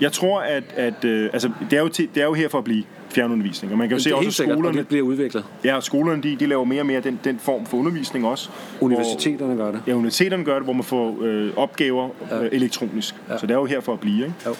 Jeg 0.00 0.12
tror, 0.12 0.40
at, 0.40 0.64
at 0.76 1.04
øh, 1.04 1.30
altså, 1.32 1.50
det, 1.70 1.76
er 1.76 1.80
jo 1.80 1.88
til, 1.88 2.08
det 2.14 2.20
er 2.20 2.24
jo 2.24 2.34
her 2.34 2.48
for 2.48 2.58
at 2.58 2.64
blive 2.64 2.84
fjernundervisning. 3.10 3.72
Og 3.72 3.78
man 3.78 3.88
kan 3.88 3.98
jo 3.98 4.02
se 4.02 4.16
også, 4.16 4.28
at 4.28 4.34
sikkert, 4.34 4.56
og 4.56 4.58
skolerne, 4.58 4.78
det 4.78 4.88
bliver 4.88 5.02
udviklet. 5.02 5.44
ja, 5.64 5.80
skolerne 5.80 6.22
de, 6.22 6.36
de 6.36 6.46
laver 6.46 6.64
mere 6.64 6.82
og 6.82 6.86
mere 6.86 7.00
den, 7.00 7.20
den 7.24 7.38
form 7.38 7.66
for 7.66 7.76
undervisning 7.76 8.26
også. 8.26 8.50
Universiteterne 8.80 9.56
gør 9.56 9.64
det. 9.64 9.74
Hvor, 9.74 9.82
ja, 9.86 9.92
universiteterne 9.92 10.44
gør 10.44 10.54
det, 10.54 10.62
hvor 10.62 10.72
man 10.72 10.84
får 10.84 11.18
øh, 11.22 11.52
opgaver 11.56 12.08
øh, 12.32 12.48
elektronisk. 12.52 13.14
Ja. 13.28 13.38
Så 13.38 13.46
det 13.46 13.54
er 13.54 13.58
jo 13.58 13.64
her 13.64 13.80
for 13.80 13.92
at 13.92 14.00
blive. 14.00 14.24
Ikke? 14.24 14.34
Jo. 14.46 14.54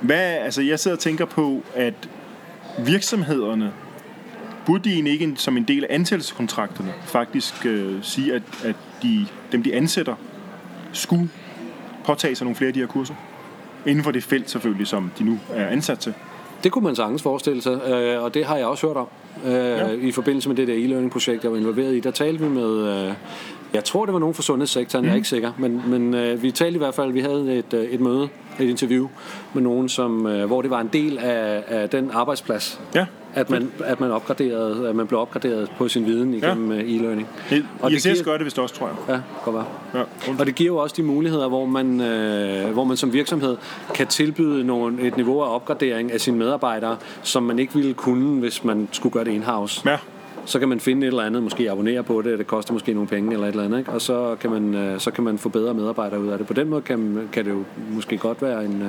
Hvad, 0.00 0.18
altså, 0.18 0.62
jeg 0.62 0.78
sidder 0.78 0.96
og 0.96 1.00
tænker 1.00 1.24
på, 1.24 1.62
at 1.74 2.08
virksomhederne 2.78 3.72
burde 4.66 4.90
de 4.90 5.10
ikke 5.10 5.32
som 5.36 5.56
en 5.56 5.64
del 5.64 5.84
af 5.84 5.94
ansættelseskontrakterne 5.94 6.92
faktisk 7.04 7.66
øh, 7.66 7.94
sige, 8.02 8.34
at, 8.34 8.42
at 8.64 8.76
de, 9.02 9.26
dem 9.52 9.62
de 9.62 9.74
ansætter 9.74 10.14
skulle 10.92 11.28
påtage 12.04 12.34
sig 12.34 12.44
nogle 12.44 12.56
flere 12.56 12.68
af 12.68 12.74
de 12.74 12.80
her 12.80 12.86
kurser? 12.86 13.14
Inden 13.86 14.04
for 14.04 14.10
det 14.10 14.24
felt 14.24 14.50
selvfølgelig, 14.50 14.86
som 14.86 15.10
de 15.18 15.24
nu 15.24 15.38
er 15.54 15.66
ansat 15.66 15.98
til. 15.98 16.14
Det 16.64 16.72
kunne 16.72 16.84
man 16.84 16.96
sagtens 16.96 17.22
forestille 17.22 17.62
sig, 17.62 17.80
øh, 17.88 18.22
og 18.22 18.34
det 18.34 18.44
har 18.44 18.56
jeg 18.56 18.66
også 18.66 18.86
hørt 18.86 18.96
om. 18.96 19.08
Øh, 19.44 19.52
ja. 19.52 19.90
I 19.90 20.12
forbindelse 20.12 20.48
med 20.48 20.56
det 20.56 20.68
der 20.68 20.74
e-learning-projekt, 20.74 21.44
jeg 21.44 21.52
var 21.52 21.58
involveret 21.58 21.94
i, 21.94 22.00
der 22.00 22.10
talte 22.10 22.44
vi 22.44 22.50
med, 22.50 22.88
øh, 22.88 23.14
jeg 23.74 23.84
tror 23.84 24.04
det 24.04 24.12
var 24.12 24.20
nogen 24.20 24.34
fra 24.34 24.42
sundhedssektoren, 24.42 25.02
mm. 25.02 25.06
jeg 25.06 25.12
er 25.12 25.16
ikke 25.16 25.28
sikker, 25.28 25.52
men, 25.58 25.82
men 25.86 26.14
øh, 26.14 26.42
vi 26.42 26.50
talte 26.50 26.74
i 26.74 26.78
hvert 26.78 26.94
fald, 26.94 27.12
vi 27.12 27.20
havde 27.20 27.54
et, 27.58 27.74
et 27.74 28.00
møde, 28.00 28.28
et 28.60 28.68
interview 28.68 29.08
med 29.54 29.62
nogen, 29.62 29.88
som, 29.88 30.26
øh, 30.26 30.46
hvor 30.46 30.62
det 30.62 30.70
var 30.70 30.80
en 30.80 30.90
del 30.92 31.18
af, 31.18 31.64
af 31.68 31.88
den 31.90 32.10
arbejdsplads, 32.12 32.80
Ja, 32.94 33.06
at 33.34 33.50
man, 33.50 33.72
at 33.84 34.00
man, 34.00 34.10
opgraderede, 34.10 34.88
at 34.88 34.96
man 34.96 35.06
blev 35.06 35.20
opgraderet 35.20 35.70
på 35.78 35.88
sin 35.88 36.06
viden 36.06 36.34
igennem 36.34 36.72
ja. 36.72 36.80
e-learning. 36.82 37.26
det, 37.50 37.66
Og 37.80 37.90
det 37.90 37.96
ISS 37.96 38.02
giver- 38.06 38.24
gør 38.24 38.36
det 38.36 38.44
vist 38.44 38.58
også, 38.58 38.74
tror 38.74 38.86
jeg. 38.86 38.96
Ja, 39.14 39.20
godt 39.44 39.56
være. 39.56 39.64
Ja. 39.94 40.32
Og 40.38 40.46
det 40.46 40.54
giver 40.54 40.66
jo 40.72 40.76
også 40.76 40.94
de 40.96 41.02
muligheder, 41.02 41.48
hvor 41.48 41.66
man, 41.66 42.00
øh, 42.00 42.70
hvor 42.72 42.84
man 42.84 42.96
som 42.96 43.12
virksomhed 43.12 43.56
kan 43.94 44.06
tilbyde 44.06 44.64
nogle, 44.64 45.02
et 45.02 45.16
niveau 45.16 45.40
af 45.42 45.54
opgradering 45.54 46.12
af 46.12 46.20
sine 46.20 46.36
medarbejdere, 46.38 46.96
som 47.22 47.42
man 47.42 47.58
ikke 47.58 47.74
ville 47.74 47.94
kunne, 47.94 48.40
hvis 48.40 48.64
man 48.64 48.88
skulle 48.92 49.12
gøre 49.12 49.24
det 49.24 49.30
in-house. 49.32 49.82
Ja, 49.90 49.96
Så 50.44 50.58
kan 50.58 50.68
man 50.68 50.80
finde 50.80 51.06
et 51.06 51.10
eller 51.10 51.22
andet, 51.22 51.42
måske 51.42 51.70
abonnere 51.70 52.02
på 52.02 52.22
det, 52.22 52.38
det 52.38 52.46
koster 52.46 52.72
måske 52.72 52.92
nogle 52.94 53.08
penge 53.08 53.32
eller 53.32 53.46
et 53.46 53.50
eller 53.50 53.64
andet, 53.64 53.78
ikke? 53.78 53.90
og 53.90 54.00
så 54.00 54.36
kan, 54.40 54.50
man, 54.50 54.74
øh, 54.74 55.00
så 55.00 55.10
kan 55.10 55.24
man 55.24 55.38
få 55.38 55.48
bedre 55.48 55.74
medarbejdere 55.74 56.20
ud 56.20 56.28
af 56.28 56.38
det. 56.38 56.46
På 56.46 56.52
den 56.54 56.68
måde 56.68 56.82
kan, 56.82 57.28
kan 57.32 57.44
det 57.44 57.50
jo 57.50 57.64
måske 57.90 58.18
godt 58.18 58.42
være 58.42 58.64
en... 58.64 58.82
Øh, 58.82 58.88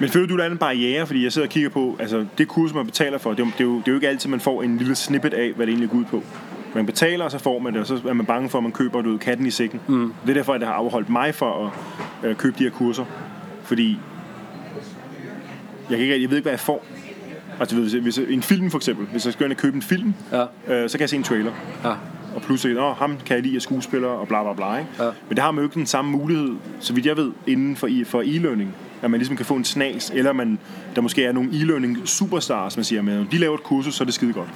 Men 0.00 0.08
føler 0.08 0.26
du, 0.28 0.36
der 0.36 0.44
er 0.44 0.50
en 0.50 0.58
barriere? 0.58 1.06
Fordi 1.06 1.24
jeg 1.24 1.32
sidder 1.32 1.48
og 1.48 1.50
kigger 1.52 1.70
på, 1.70 1.96
altså 1.98 2.24
det 2.38 2.48
kurs, 2.48 2.74
man 2.74 2.86
betaler 2.86 3.18
for, 3.18 3.30
det 3.30 3.40
er, 3.40 3.44
jo- 3.44 3.50
det, 3.52 3.60
er 3.60 3.64
jo, 3.64 3.74
det 3.78 3.88
er 3.88 3.92
jo 3.92 3.94
ikke 3.94 4.08
altid, 4.08 4.30
man 4.30 4.40
får 4.40 4.62
en 4.62 4.76
lille 4.78 4.94
snippet 4.94 5.34
af, 5.34 5.52
hvad 5.56 5.66
det 5.66 5.72
egentlig 5.72 5.90
går 5.90 5.98
ud 5.98 6.04
på. 6.04 6.22
Man 6.74 6.86
betaler, 6.86 7.24
og 7.24 7.30
så 7.30 7.38
får 7.38 7.58
man 7.58 7.72
det, 7.72 7.80
og 7.80 7.86
så 7.86 8.00
er 8.08 8.12
man 8.12 8.26
bange 8.26 8.48
for, 8.48 8.58
at 8.58 8.62
man 8.64 8.72
køber 8.72 9.02
du 9.02 9.10
ved, 9.10 9.18
katten 9.18 9.46
i 9.46 9.50
sækken. 9.50 9.80
Mm. 9.88 10.12
Det 10.24 10.30
er 10.30 10.34
derfor, 10.34 10.52
at 10.52 10.60
det 10.60 10.68
har 10.68 10.74
afholdt 10.74 11.08
mig 11.10 11.34
for 11.34 11.72
at 12.22 12.28
øh, 12.30 12.36
købe 12.36 12.58
de 12.58 12.64
her 12.64 12.70
kurser. 12.70 13.04
Fordi 13.62 13.98
jeg, 15.90 15.98
kan 15.98 16.00
ikke, 16.00 16.22
jeg 16.22 16.30
ved 16.30 16.36
ikke, 16.36 16.44
hvad 16.44 16.52
jeg 16.52 16.60
får. 16.60 16.84
Altså, 17.62 17.76
hvis, 17.76 17.92
hvis 17.92 18.18
en 18.18 18.42
film 18.42 18.70
for 18.70 18.78
eksempel, 18.78 19.06
hvis 19.06 19.24
jeg 19.24 19.32
skal 19.32 19.44
ind 19.44 19.52
og 19.52 19.56
købe 19.58 19.76
en 19.76 19.82
film, 19.82 20.14
ja, 20.32 20.42
øh, 20.42 20.90
så 20.90 20.98
kan 20.98 21.00
jeg 21.00 21.08
se 21.10 21.16
en 21.16 21.22
trailer. 21.22 21.52
ja, 21.84 21.92
Og 22.34 22.42
pludselig, 22.42 22.78
åh, 22.78 22.96
ham 22.96 23.16
kan 23.26 23.34
jeg 23.36 23.42
lide 23.42 23.56
af 23.56 23.62
skuespillere, 23.62 24.10
og 24.10 24.28
bla 24.28 24.42
bla 24.42 24.52
bla. 24.52 24.78
Ikke? 24.78 24.90
Ja. 24.98 25.04
Men 25.28 25.36
det 25.36 25.38
har 25.38 25.50
man 25.50 25.62
jo 25.62 25.66
ikke 25.66 25.74
den 25.74 25.86
samme 25.86 26.10
mulighed, 26.10 26.50
så 26.80 26.92
vidt 26.92 27.06
jeg 27.06 27.16
ved, 27.16 27.32
inden 27.46 27.76
for, 27.76 27.88
for 28.06 28.22
e-learning. 28.22 28.68
At 29.02 29.10
man 29.10 29.18
ligesom 29.18 29.36
kan 29.36 29.46
få 29.46 29.54
en 29.54 29.64
snas, 29.64 30.12
eller 30.14 30.32
man, 30.32 30.58
der 30.94 31.00
måske 31.00 31.24
er 31.24 31.32
nogle 31.32 31.50
e-learning 31.50 32.06
superstars, 32.06 32.76
man 32.76 32.84
siger, 32.84 33.20
at 33.20 33.32
de 33.32 33.38
laver 33.38 33.54
et 33.54 33.62
kursus, 33.62 33.94
så 33.94 34.04
er 34.04 34.06
det 34.06 34.14
skide 34.14 34.32
godt. 34.32 34.48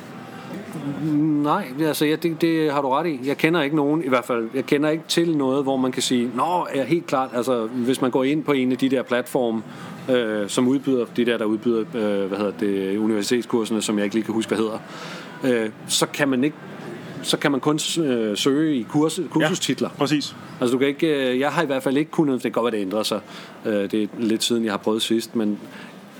Nej, 1.42 1.66
altså 1.80 2.06
ja, 2.06 2.16
det, 2.16 2.40
det 2.40 2.72
har 2.72 2.82
du 2.82 2.88
ret 2.88 3.06
i. 3.06 3.20
Jeg 3.24 3.36
kender 3.36 3.62
ikke 3.62 3.76
nogen, 3.76 4.04
i 4.04 4.08
hvert 4.08 4.24
fald, 4.24 4.48
jeg 4.54 4.66
kender 4.66 4.90
ikke 4.90 5.04
til 5.08 5.36
noget, 5.36 5.62
hvor 5.62 5.76
man 5.76 5.92
kan 5.92 6.02
sige, 6.02 6.30
nå, 6.34 6.66
er 6.70 6.84
helt 6.84 7.06
klart, 7.06 7.30
altså 7.34 7.66
hvis 7.66 8.00
man 8.00 8.10
går 8.10 8.24
ind 8.24 8.44
på 8.44 8.52
en 8.52 8.72
af 8.72 8.78
de 8.78 8.88
der 8.88 9.02
platforme, 9.02 9.62
øh, 10.10 10.48
som 10.48 10.68
udbyder, 10.68 11.04
de 11.16 11.26
der, 11.26 11.38
der 11.38 11.44
udbyder, 11.44 11.80
øh, 11.80 12.26
hvad 12.28 12.38
hedder 12.38 12.52
det, 12.60 12.96
universitetskurserne, 12.96 13.82
som 13.82 13.96
jeg 13.96 14.04
ikke 14.04 14.16
lige 14.16 14.24
kan 14.24 14.34
huske, 14.34 14.54
hvad 14.54 14.58
hedder, 14.58 14.78
øh, 15.44 15.70
så 15.88 16.06
kan 16.06 16.28
man 16.28 16.44
ikke 16.44 16.56
så 17.26 17.36
kan 17.36 17.50
man 17.50 17.60
kun 17.60 17.80
øh, 18.04 18.36
søge 18.36 18.76
i 18.76 18.82
kurs, 18.82 19.20
kursustitler. 19.30 19.88
Ja, 19.92 19.98
præcis. 19.98 20.36
Altså 20.60 20.72
du 20.72 20.78
kan 20.78 20.88
ikke, 20.88 21.32
øh, 21.32 21.40
jeg 21.40 21.52
har 21.52 21.62
i 21.62 21.66
hvert 21.66 21.82
fald 21.82 21.96
ikke 21.96 22.10
kunnet, 22.10 22.34
det 22.34 22.42
kan 22.42 22.52
godt 22.52 22.72
være, 22.72 22.80
det 22.80 22.86
ændrer 22.86 23.02
sig, 23.02 23.20
øh, 23.64 23.90
det 23.90 24.02
er 24.02 24.06
lidt 24.18 24.42
siden, 24.42 24.64
jeg 24.64 24.72
har 24.72 24.78
prøvet 24.78 25.02
sidst, 25.02 25.36
men 25.36 25.58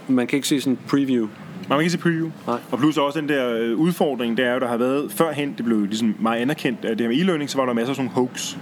man 0.09 0.27
kan 0.27 0.37
ikke 0.37 0.49
se 0.49 0.61
sådan 0.61 0.73
en 0.73 0.79
preview. 0.89 1.29
Man 1.69 1.79
kan 1.79 1.81
ikke 1.81 1.91
se 1.91 1.99
preview. 1.99 2.31
Nej. 2.47 2.59
Og 2.71 2.79
plus 2.79 2.97
også 2.99 3.21
den 3.21 3.29
der 3.29 3.53
øh, 3.59 3.77
udfordring, 3.77 4.37
det 4.37 4.47
er 4.47 4.53
jo, 4.55 4.61
der 4.61 4.69
har 4.69 4.77
været 4.77 5.13
førhen, 5.13 5.55
det 5.57 5.65
blev 5.65 5.85
ligesom 5.85 6.15
meget 6.19 6.41
anerkendt 6.41 6.85
af 6.85 6.97
det 6.97 7.07
her 7.07 7.09
med 7.09 7.17
e-learning, 7.43 7.47
så 7.51 7.59
var 7.59 7.67
der 7.67 7.73
masser 7.73 7.91
af 7.91 7.97
sådan 7.97 8.11
hoax. 8.11 8.57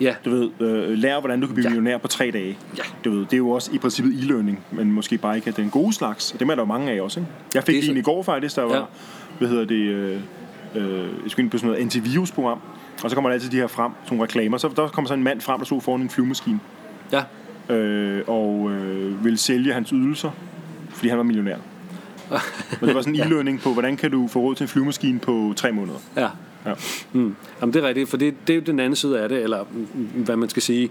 Ja, 0.00 0.14
Du 0.24 0.30
ved, 0.30 0.50
øh, 0.60 0.90
lær 0.98 1.20
hvordan 1.20 1.40
du 1.40 1.46
kan 1.46 1.54
blive 1.54 1.64
Ja. 1.68 1.74
millionær 1.74 1.98
på 1.98 2.08
tre 2.08 2.30
dage. 2.30 2.58
Ja. 2.78 2.82
Du 3.04 3.10
ved, 3.10 3.20
det 3.20 3.32
er 3.32 3.36
jo 3.36 3.50
også 3.50 3.70
i 3.74 3.78
princippet 3.78 4.12
e-learning, 4.14 4.58
men 4.70 4.92
måske 4.92 5.18
bare 5.18 5.36
ikke 5.36 5.50
den 5.50 5.70
gode 5.70 5.92
slags. 5.92 6.32
Og 6.32 6.40
dem 6.40 6.48
er 6.50 6.54
der 6.54 6.62
jo 6.62 6.66
mange 6.66 6.92
af 6.92 7.00
også, 7.00 7.20
ikke? 7.20 7.32
Jeg 7.54 7.64
fik 7.64 7.74
Det 7.76 7.84
så- 7.84 7.90
en 7.90 7.96
i 7.96 8.02
går 8.02 8.22
faktisk, 8.22 8.56
der 8.56 8.62
var, 8.62 8.74
Ja. 8.76 8.82
hvad 9.38 9.48
hedder 9.48 9.64
det, 9.64 9.74
øh, 9.74 10.20
øh, 10.74 11.00
jeg 11.00 11.08
skulle 11.30 11.44
ind 11.44 11.50
på 11.50 11.58
sådan 11.58 11.68
noget 11.70 11.82
antivirusprogram, 11.82 12.58
og 13.04 13.10
så 13.10 13.16
kommer 13.16 13.30
der 13.30 13.34
altid 13.34 13.50
de 13.50 13.56
her 13.56 13.66
frem, 13.66 13.92
sådan 14.04 14.16
nogle 14.16 14.24
reklamer. 14.24 14.58
Så 14.58 14.68
der 14.76 14.88
kommer 14.88 15.08
sådan 15.08 15.18
en 15.20 15.24
mand 15.24 15.40
frem, 15.40 15.58
der 15.58 15.64
stod 15.66 15.80
foran 15.80 16.00
en 16.00 16.10
flyvemaskine, 16.10 16.60
ja, 17.12 17.22
øh, 17.74 18.22
og 18.26 18.70
øh, 18.70 19.24
ville 19.24 19.38
sælge 19.38 19.72
hans 19.72 19.90
ydelser, 19.90 20.30
fordi 20.90 21.08
han 21.08 21.18
var 21.18 21.24
millionær. 21.24 21.56
Men 22.80 22.88
det 22.88 22.94
var 22.94 23.02
sådan 23.02 23.14
en 23.14 23.20
e-learning 23.20 23.60
på, 23.62 23.72
hvordan 23.72 23.96
kan 23.96 24.10
du 24.10 24.28
få 24.28 24.40
råd 24.40 24.54
til 24.54 24.64
en 24.64 24.68
flyvemaskine 24.68 25.18
på 25.18 25.52
tre 25.56 25.72
måneder. 25.72 25.98
ja. 26.16 26.28
Ja. 26.66 26.72
Mm. 27.12 27.34
Jamen, 27.60 27.74
det 27.74 27.84
er 27.84 27.88
rigtigt, 27.88 28.08
for 28.08 28.16
det, 28.16 28.34
det 28.46 28.52
er 28.52 28.56
jo 28.56 28.62
den 28.66 28.80
anden 28.80 28.96
side 28.96 29.20
af 29.20 29.28
det, 29.28 29.42
eller 29.42 29.64
mm, 29.94 30.22
hvad 30.24 30.36
man 30.36 30.48
skal 30.48 30.62
sige. 30.62 30.90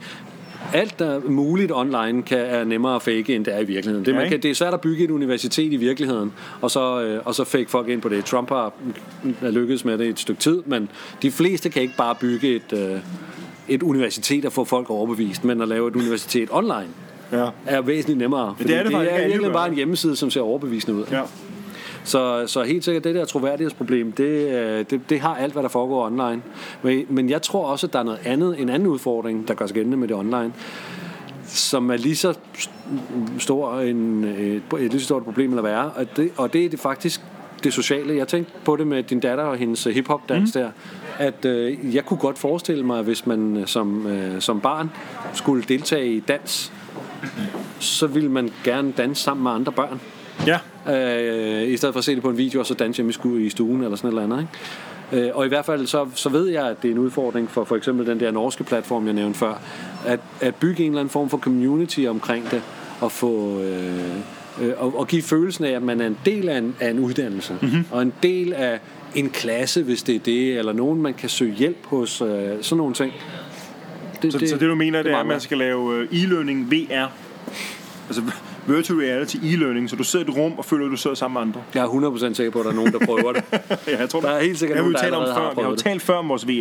alt 0.73 0.99
der 0.99 1.05
er 1.05 1.19
muligt 1.19 1.71
online 1.71 2.23
kan, 2.23 2.37
er 2.37 2.63
nemmere 2.63 2.95
at 2.95 3.01
fake, 3.01 3.35
end 3.35 3.45
det 3.45 3.55
er 3.55 3.59
i 3.59 3.65
virkeligheden. 3.65 4.05
Det, 4.05 4.11
Ja, 4.11 4.17
man 4.17 4.29
kan, 4.29 4.41
det 4.41 4.51
er 4.51 4.55
svært 4.55 4.73
at 4.73 4.81
bygge 4.81 5.03
et 5.03 5.11
universitet 5.11 5.73
i 5.73 5.75
virkeligheden, 5.75 6.33
og 6.61 6.71
så, 6.71 7.01
øh, 7.01 7.21
og 7.25 7.35
så 7.35 7.43
fake 7.43 7.69
folk 7.69 7.89
ind 7.89 8.01
på 8.01 8.09
det. 8.09 8.25
Trump 8.25 8.49
har 8.49 8.73
er 9.41 9.51
lykkedes 9.51 9.85
med 9.85 9.97
det 9.97 10.05
i 10.05 10.09
et 10.09 10.19
stykke 10.19 10.41
tid, 10.41 10.61
men 10.65 10.89
de 11.21 11.31
fleste 11.31 11.69
kan 11.69 11.81
ikke 11.81 11.97
bare 11.97 12.15
bygge 12.15 12.55
et, 12.55 12.73
øh, 12.73 12.99
et 13.67 13.83
universitet 13.83 14.45
og 14.45 14.53
få 14.53 14.65
folk 14.65 14.89
overbevist, 14.89 15.43
men 15.43 15.61
at 15.61 15.67
lave 15.67 15.87
et 15.87 15.95
universitet 15.95 16.49
online 16.51 16.87
Ja. 17.31 17.45
er 17.65 17.81
væsentligt 17.81 18.19
nemmere. 18.19 18.53
Fordi 18.57 18.69
det 18.69 18.79
er 18.79 18.83
det 18.83 18.91
det 18.91 19.35
er 19.35 19.39
gør. 19.39 19.53
bare 19.53 19.67
en 19.67 19.73
hjemmeside, 19.75 20.15
som 20.15 20.29
ser 20.29 20.41
overbevisende 20.41 20.97
ud. 20.97 21.05
ja. 21.11 21.21
Så, 22.03 22.43
så 22.47 22.63
helt 22.63 22.83
sikkert, 22.83 23.03
det 23.03 23.15
der 23.15 23.25
troværdighedsproblem, 23.25 24.11
det, 24.11 24.23
øh, 24.53 24.85
det, 24.89 25.01
det 25.09 25.19
har 25.19 25.35
alt, 25.35 25.53
hvad 25.53 25.63
der 25.63 25.69
foregår 25.69 26.05
online. 26.05 26.41
Men, 26.81 27.05
men 27.09 27.29
jeg 27.29 27.41
tror 27.41 27.65
også, 27.67 27.87
at 27.87 27.93
der 27.93 27.99
er 27.99 28.03
noget 28.03 28.19
andet, 28.25 28.61
en 28.61 28.69
anden 28.69 28.87
udfordring, 28.87 29.47
der 29.47 29.53
gør 29.53 29.65
sig 29.65 29.73
gældende 29.75 29.97
med 29.97 30.07
det 30.07 30.15
online, 30.15 30.53
som 31.45 31.89
er 31.91 31.97
lige 31.97 32.15
så 32.15 32.33
st- 32.57 32.69
stor 33.39 33.79
en, 33.79 34.23
et, 34.23 34.61
et 34.79 34.91
lige 34.91 34.99
så 34.99 35.05
stort 35.05 35.23
problem 35.23 35.49
eller 35.49 35.61
værre, 35.63 35.91
og 35.95 36.05
det, 36.17 36.31
og 36.37 36.53
det 36.53 36.65
er 36.65 36.69
det 36.69 36.79
faktisk 36.79 37.21
det 37.63 37.73
sociale. 37.73 38.15
Jeg 38.15 38.27
tænkte 38.27 38.51
på 38.65 38.75
det 38.75 38.87
med 38.87 39.03
din 39.03 39.19
datter 39.19 39.43
og 39.43 39.57
hendes 39.57 39.83
hip-hop-dans 39.83 40.55
mm. 40.55 40.61
der, 40.61 40.69
at 41.17 41.45
øh, 41.45 41.95
jeg 41.95 42.05
kunne 42.05 42.19
godt 42.19 42.37
forestille 42.37 42.83
mig, 42.85 43.01
hvis 43.03 43.25
man 43.25 43.57
øh, 43.57 43.67
som, 43.67 44.07
øh, 44.07 44.41
som 44.41 44.59
barn 44.61 44.89
skulle 45.33 45.63
deltage 45.67 46.13
i 46.13 46.19
dans, 46.19 46.73
så 47.79 48.07
ville 48.07 48.31
man 48.31 48.49
gerne 48.63 48.91
danse 48.91 49.23
sammen 49.23 49.43
med 49.43 49.51
andre 49.51 49.71
børn. 49.71 50.01
Ja. 50.47 50.59
Øh, 50.89 51.71
I 51.71 51.77
stedet 51.77 51.93
for 51.93 51.99
at 51.99 52.05
se 52.05 52.15
det 52.15 52.21
på 52.21 52.29
en 52.29 52.37
video, 52.37 52.59
og 52.59 52.65
så 52.65 52.73
danse 52.73 53.03
hjemme 53.03 53.39
i 53.39 53.45
i 53.45 53.49
stuen 53.49 53.83
eller 53.83 53.95
sådan 53.95 54.09
noget 54.09 54.23
andet. 54.23 54.39
Ikke? 54.39 55.27
Øh, 55.27 55.31
og 55.33 55.45
i 55.45 55.47
hvert 55.47 55.65
fald 55.65 55.87
så, 55.87 56.05
så 56.15 56.29
ved 56.29 56.47
jeg, 56.47 56.67
at 56.67 56.81
det 56.81 56.87
er 56.87 56.91
en 56.91 56.97
udfordring 56.97 57.49
for 57.49 57.63
for 57.63 57.75
eksempel 57.75 58.05
den 58.07 58.19
der 58.19 58.31
norske 58.31 58.63
platform, 58.63 59.05
jeg 59.05 59.13
nævnte 59.13 59.39
før, 59.39 59.61
at, 60.05 60.19
at 60.41 60.55
bygge 60.55 60.83
en 60.83 60.91
eller 60.91 60.99
anden 60.99 61.11
form 61.11 61.29
for 61.29 61.37
community 61.37 62.05
omkring 62.07 62.51
det, 62.51 62.61
og 63.01 63.11
få... 63.11 63.61
Øh, 63.61 64.09
øh, 64.61 64.73
og, 64.77 64.99
og 64.99 65.07
give 65.07 65.21
følelsen 65.21 65.65
af, 65.65 65.71
at 65.71 65.81
man 65.81 66.01
er 66.01 66.07
en 66.07 66.17
del 66.25 66.49
af 66.49 66.57
en, 66.57 66.75
af 66.79 66.89
en 66.89 66.99
uddannelse, 66.99 67.57
mm-hmm. 67.61 67.85
og 67.91 68.01
en 68.01 68.13
del 68.23 68.53
af 68.53 68.79
en 69.15 69.29
klasse, 69.29 69.83
hvis 69.83 70.03
det 70.03 70.15
er 70.15 70.19
det, 70.19 70.57
eller 70.57 70.73
nogen, 70.73 71.01
man 71.01 71.13
kan 71.13 71.29
søge 71.29 71.53
hjælp 71.53 71.85
hos, 71.85 72.21
øh, 72.21 72.27
sådan 72.61 72.77
nogle 72.77 72.93
ting. 72.93 73.13
Det, 74.21 74.31
Så 74.31 74.37
det, 74.39 74.49
så 74.49 74.57
det 74.57 74.69
du 74.69 74.75
mener, 74.75 75.03
det, 75.03 75.11
er, 75.11 75.17
at 75.17 75.25
man 75.25 75.39
skal 75.39 75.57
lave 75.57 75.95
øh, 75.95 76.07
e-learning 76.11 76.71
VR. 76.71 77.07
Altså 78.07 78.21
virtual 78.67 78.99
reality 78.99 79.35
e-learning, 79.35 79.89
så 79.89 79.95
du 79.95 80.03
sidder 80.03 80.25
i 80.25 80.29
et 80.29 80.37
rum 80.37 80.53
og 80.57 80.65
føler, 80.65 80.85
at 80.85 80.91
du 80.91 80.97
sidder 80.97 81.15
sammen 81.15 81.33
med 81.33 81.41
andre. 81.41 81.61
Jeg 81.73 81.83
er 81.83 82.29
100% 82.29 82.33
sikker 82.33 82.51
på, 82.51 82.59
at 82.59 82.65
der 82.65 82.71
er 82.71 82.75
nogen, 82.75 82.93
der 82.93 82.99
prøver 83.05 83.33
det. 83.33 83.43
ja, 83.87 83.99
jeg 83.99 84.09
tror, 84.09 84.19
Der 84.19 84.29
er 84.29 84.41
helt 84.43 84.59
sikkert 84.59 84.75
det 84.77 84.83
nogen, 84.83 84.93
jo 84.93 84.97
der 84.97 85.03
talt 85.03 85.13
om 85.15 85.21
allerede 85.21 85.39
før. 85.39 85.43
har 85.43 85.49
Vi 85.51 85.55
har 85.55 85.61
jo 85.61 85.65
prøvet 85.65 85.77
det. 85.77 85.83
talt 85.85 86.01
før 86.01 86.15
om 86.15 86.29
vores 86.29 86.47
VR. 86.47 86.51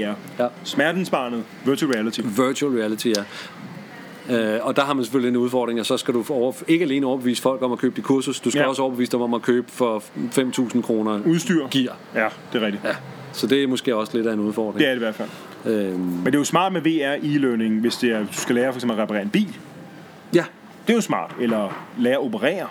Ja. 0.42 0.46
Smertensbarnet, 0.64 1.44
virtual 1.64 1.90
reality. 1.92 2.20
Virtual 2.24 2.72
reality, 2.72 3.06
ja. 3.16 3.22
Øh, 4.30 4.66
og 4.66 4.76
der 4.76 4.82
har 4.82 4.94
man 4.94 5.04
selvfølgelig 5.04 5.28
en 5.28 5.36
udfordring, 5.36 5.80
og 5.80 5.86
så 5.86 5.96
skal 5.96 6.14
du 6.14 6.24
over, 6.30 6.52
ikke 6.68 6.84
alene 6.84 7.06
overbevise 7.06 7.42
folk 7.42 7.62
om 7.62 7.72
at 7.72 7.78
købe 7.78 7.96
dit 7.96 8.04
kursus, 8.04 8.40
du 8.40 8.50
skal 8.50 8.60
ja. 8.60 8.68
også 8.68 8.82
overbevise 8.82 9.12
dem 9.12 9.20
om 9.20 9.34
at 9.34 9.42
købe 9.42 9.66
for 9.72 10.02
5.000 10.74 10.82
kroner 10.82 11.20
Udstyr. 11.26 11.66
gear. 11.70 11.96
Ja, 12.14 12.28
det 12.52 12.62
er 12.62 12.66
rigtigt. 12.66 12.84
Ja. 12.84 12.94
Så 13.36 13.46
det 13.46 13.62
er 13.62 13.66
måske 13.66 13.96
også 13.96 14.16
lidt 14.16 14.26
af 14.26 14.32
en 14.32 14.40
udfordring. 14.40 14.78
Det 14.78 14.86
er 14.86 14.90
det 14.90 14.96
i 14.96 14.98
hvert 14.98 15.14
fald. 15.14 15.28
Øhm, 15.66 15.98
Men 15.98 16.26
det 16.26 16.34
er 16.34 16.38
jo 16.38 16.44
smart 16.44 16.72
med 16.72 16.80
VR 16.80 17.16
e-learning, 17.22 17.80
hvis 17.80 17.96
det 17.96 18.10
er, 18.12 18.18
du 18.20 18.26
skal 18.32 18.54
lære 18.54 18.72
for 18.72 18.76
eksempel 18.76 18.98
at 18.98 19.02
reparere 19.02 19.22
en 19.22 19.30
bil. 19.30 19.56
ja, 20.34 20.44
Det 20.86 20.92
er 20.92 20.96
jo 20.96 21.00
smart. 21.00 21.34
Eller 21.40 21.86
lære 21.98 22.14
at 22.14 22.20
operere. 22.24 22.66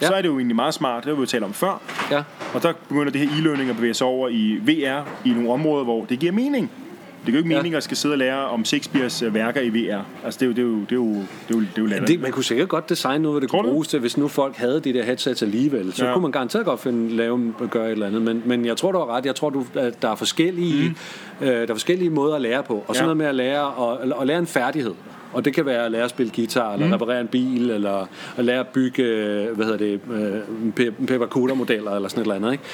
Ja. 0.00 0.06
Så 0.06 0.14
er 0.14 0.22
det 0.22 0.28
jo 0.28 0.36
egentlig 0.38 0.56
meget 0.56 0.74
smart. 0.74 1.04
Det 1.04 1.08
har 1.10 1.14
vi 1.14 1.20
jo 1.20 1.26
talt 1.26 1.44
om 1.44 1.52
før. 1.52 1.80
ja. 2.10 2.22
Og 2.54 2.62
der 2.62 2.72
begynder 2.88 3.12
det 3.12 3.20
her 3.20 3.28
e-learning 3.28 3.70
at 3.70 3.76
bevæge 3.76 3.94
sig 3.94 4.06
over 4.06 4.28
i 4.28 4.58
VR 4.62 5.08
i 5.28 5.30
nogle 5.30 5.52
områder, 5.52 5.84
hvor 5.84 6.04
det 6.04 6.18
giver 6.18 6.32
mening. 6.32 6.70
Det 7.26 7.26
giver 7.26 7.38
jo 7.38 7.44
ikke 7.44 7.50
Ja. 7.54 7.56
mening 7.62 7.74
at 7.74 7.82
skal 7.82 7.96
sidde 7.96 8.12
og 8.12 8.18
lære 8.18 8.44
om 8.46 8.64
Shakespeares 8.64 9.22
øh, 9.22 9.34
værker 9.34 9.60
i 9.60 9.68
VR. 9.68 10.00
Altså, 10.24 10.38
det 10.40 10.42
er 10.42 10.46
jo, 10.46 10.52
det 10.52 10.58
er 10.58 10.62
jo, 10.62 10.76
det 10.80 10.92
er 10.92 10.96
jo, 10.96 11.06
det 11.14 11.20
er 11.20 11.54
jo, 11.54 11.60
det 11.60 11.66
er 11.76 11.82
jo 11.82 11.86
latterligt. 11.86 12.08
Det, 12.08 12.20
man 12.20 12.32
kunne 12.32 12.44
sikkert 12.44 12.68
godt 12.68 12.88
designe 12.88 13.22
noget, 13.22 13.32
hvor 13.34 13.40
det 13.40 13.50
Tror 13.50 13.60
kunne 13.62 13.70
bruges 13.70 13.88
til, 13.88 14.00
hvis 14.00 14.16
nu 14.16 14.28
folk 14.28 14.56
havde 14.56 14.80
de 14.80 14.92
der 14.92 15.02
headsets 15.04 15.42
alligevel. 15.42 15.92
Så 15.92 16.02
Ja. 16.04 16.08
ja. 16.08 16.14
kunne 16.14 16.22
man 16.22 16.32
garanteret 16.32 16.64
godt 16.64 16.80
finde, 16.80 17.16
lave, 17.16 17.54
gøre 17.70 17.86
et 17.86 17.92
eller 17.92 18.06
andet. 18.06 18.22
Men, 18.22 18.42
men 18.46 18.64
jeg 18.64 18.76
tror, 18.76 18.92
du 18.92 18.98
har 18.98 19.16
ret. 19.16 19.26
Jeg 19.26 19.34
tror, 19.34 19.50
du, 19.50 19.64
at 19.74 20.02
der 20.02 20.10
er 20.10 20.14
forskellige, 20.16 20.88
mm. 21.40 21.46
øh, 21.46 21.52
der 21.52 21.62
er 21.62 21.74
forskellige 21.74 22.10
måder 22.10 22.34
at 22.34 22.40
lære 22.42 22.62
på. 22.62 22.84
Og 22.88 22.96
sådan 22.96 23.00
Ja. 23.10 23.14
noget 23.14 23.16
med 23.16 23.26
at 23.26 23.34
lære, 23.34 23.92
at, 24.02 24.12
at 24.20 24.26
lære 24.26 24.38
en 24.38 24.46
færdighed. 24.46 24.94
Og 25.32 25.44
det 25.44 25.54
kan 25.54 25.66
være 25.66 25.84
at 25.84 25.92
lære 25.92 26.02
at 26.04 26.10
spille 26.10 26.32
guitar, 26.36 26.72
eller 26.72 26.86
mm. 26.86 26.92
reparere 26.92 27.20
en 27.20 27.26
bil, 27.28 27.70
eller 27.70 28.06
at 28.36 28.44
lære 28.44 28.58
at 28.60 28.68
bygge, 28.68 29.02
øh, 29.02 29.56
hvad 29.56 29.66
hedder 29.66 29.78
det, 29.78 30.00
øh, 30.78 30.92
peppercutter-modeller, 31.06 31.90
eller 31.96 32.08
sådan 32.08 32.20
et 32.20 32.24
eller 32.24 32.34
andet, 32.34 32.52
ikke? 32.52 32.64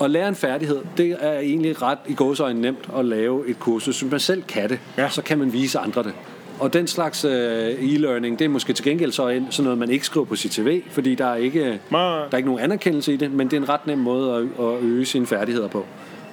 At 0.00 0.10
lære 0.10 0.28
en 0.28 0.34
færdighed, 0.34 0.78
det 0.96 1.16
er 1.20 1.38
egentlig 1.38 1.82
ret 1.82 1.98
i 2.08 2.14
gåsøjne 2.14 2.60
nemt 2.60 2.88
at 2.98 3.04
lave 3.04 3.48
et 3.48 3.58
kursus. 3.58 4.00
Hvis 4.00 4.10
man 4.10 4.20
selv 4.20 4.42
kan 4.42 4.68
det, 4.68 4.80
Ja. 4.98 5.08
så 5.08 5.22
kan 5.22 5.38
man 5.38 5.52
vise 5.52 5.78
andre 5.78 6.02
det. 6.02 6.12
Og 6.60 6.72
den 6.72 6.86
slags 6.86 7.24
øh, 7.24 7.70
e-learning, 7.70 8.38
det 8.38 8.40
er 8.40 8.48
måske 8.48 8.72
til 8.72 8.84
gengæld 8.84 9.12
så 9.12 9.28
en, 9.28 9.46
sådan 9.50 9.64
noget, 9.64 9.78
man 9.78 9.90
ikke 9.90 10.06
skriver 10.06 10.26
på 10.26 10.36
sit 10.36 10.54
CV, 10.54 10.82
fordi 10.90 11.14
der 11.14 11.26
er 11.26 11.36
ikke, 11.36 11.80
Nej. 11.90 12.00
der 12.18 12.28
er 12.32 12.36
ikke 12.36 12.48
nogen 12.48 12.62
anerkendelse 12.64 13.12
i 13.14 13.16
det, 13.16 13.32
men 13.32 13.46
det 13.50 13.56
er 13.56 13.60
en 13.60 13.68
ret 13.68 13.86
nem 13.86 13.98
måde 13.98 14.34
at, 14.34 14.64
at 14.66 14.82
øge 14.82 15.04
sine 15.04 15.26
færdigheder 15.26 15.68
på. 15.68 15.86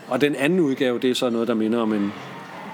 Og 0.07 0.21
den 0.21 0.35
anden 0.35 0.59
udgave, 0.59 0.99
det 0.99 1.09
er 1.09 1.15
så 1.15 1.29
noget, 1.29 1.47
der 1.47 1.53
minder 1.53 1.79
om 1.79 1.93
en 1.93 2.13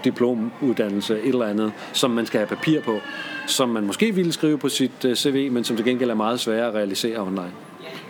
diplomuddannelse, 0.03 1.19
et 1.19 1.27
eller 1.27 1.45
andet, 1.45 1.71
som 1.93 2.11
man 2.11 2.25
skal 2.25 2.37
have 2.39 2.47
papir 2.47 2.81
på, 2.81 2.99
som 3.47 3.69
man 3.69 3.85
måske 3.85 4.15
ville 4.15 4.31
skrive 4.31 4.57
på 4.57 4.69
sit 4.69 5.05
øh, 5.05 5.15
CV, 5.15 5.51
men 5.51 5.63
som 5.63 5.75
til 5.75 5.85
gengæld 5.85 6.09
er 6.09 6.13
meget 6.15 6.39
sværere 6.39 6.67
at 6.67 6.73
realisere 6.73 7.19
online. 7.19 7.51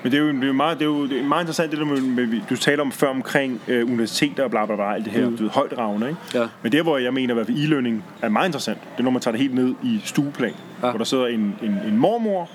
Men 0.03 0.11
det 0.11 0.17
er 0.17 0.21
jo, 0.21 0.31
det 0.31 0.43
er 0.43 0.47
jo, 0.47 0.53
meget, 0.53 0.79
det 0.79 0.85
er 0.85 0.89
jo 0.89 1.07
det 1.07 1.19
er 1.19 1.23
meget 1.23 1.41
interessant, 1.41 1.71
det 1.71 1.79
der 1.79 1.85
med, 1.85 2.01
med 2.01 2.41
du 2.49 2.55
taler 2.55 2.83
om 2.83 2.91
før 2.91 3.07
omkring 3.07 3.61
øh, 3.67 3.85
universiteter 3.85 4.43
og 4.43 4.51
bla 4.51 4.65
bla 4.65 4.75
bla, 4.75 4.93
alt 4.93 5.05
det 5.05 5.13
her, 5.13 5.29
mm. 5.29 5.37
du 5.37 5.43
ved, 5.43 5.51
højt 5.51 5.77
ravne, 5.77 6.07
ikke? 6.09 6.19
Ja. 6.33 6.47
Men 6.63 6.71
der, 6.71 6.83
hvor 6.83 6.97
jeg 6.97 7.13
mener, 7.13 7.39
at 7.39 7.49
e-learning 7.49 8.03
er 8.21 8.29
meget 8.29 8.47
interessant, 8.47 8.79
det 8.81 8.99
er, 8.99 9.03
når 9.03 9.11
man 9.11 9.21
tager 9.21 9.31
det 9.31 9.41
helt 9.41 9.53
ned 9.55 9.75
i 9.83 10.01
stueplan, 10.05 10.53
ja. 10.83 10.89
Hvor 10.89 10.97
der 10.97 11.05
sidder 11.05 11.27
en, 11.27 11.55
en, 11.63 11.79
en 11.87 11.97
mormor 11.97 12.49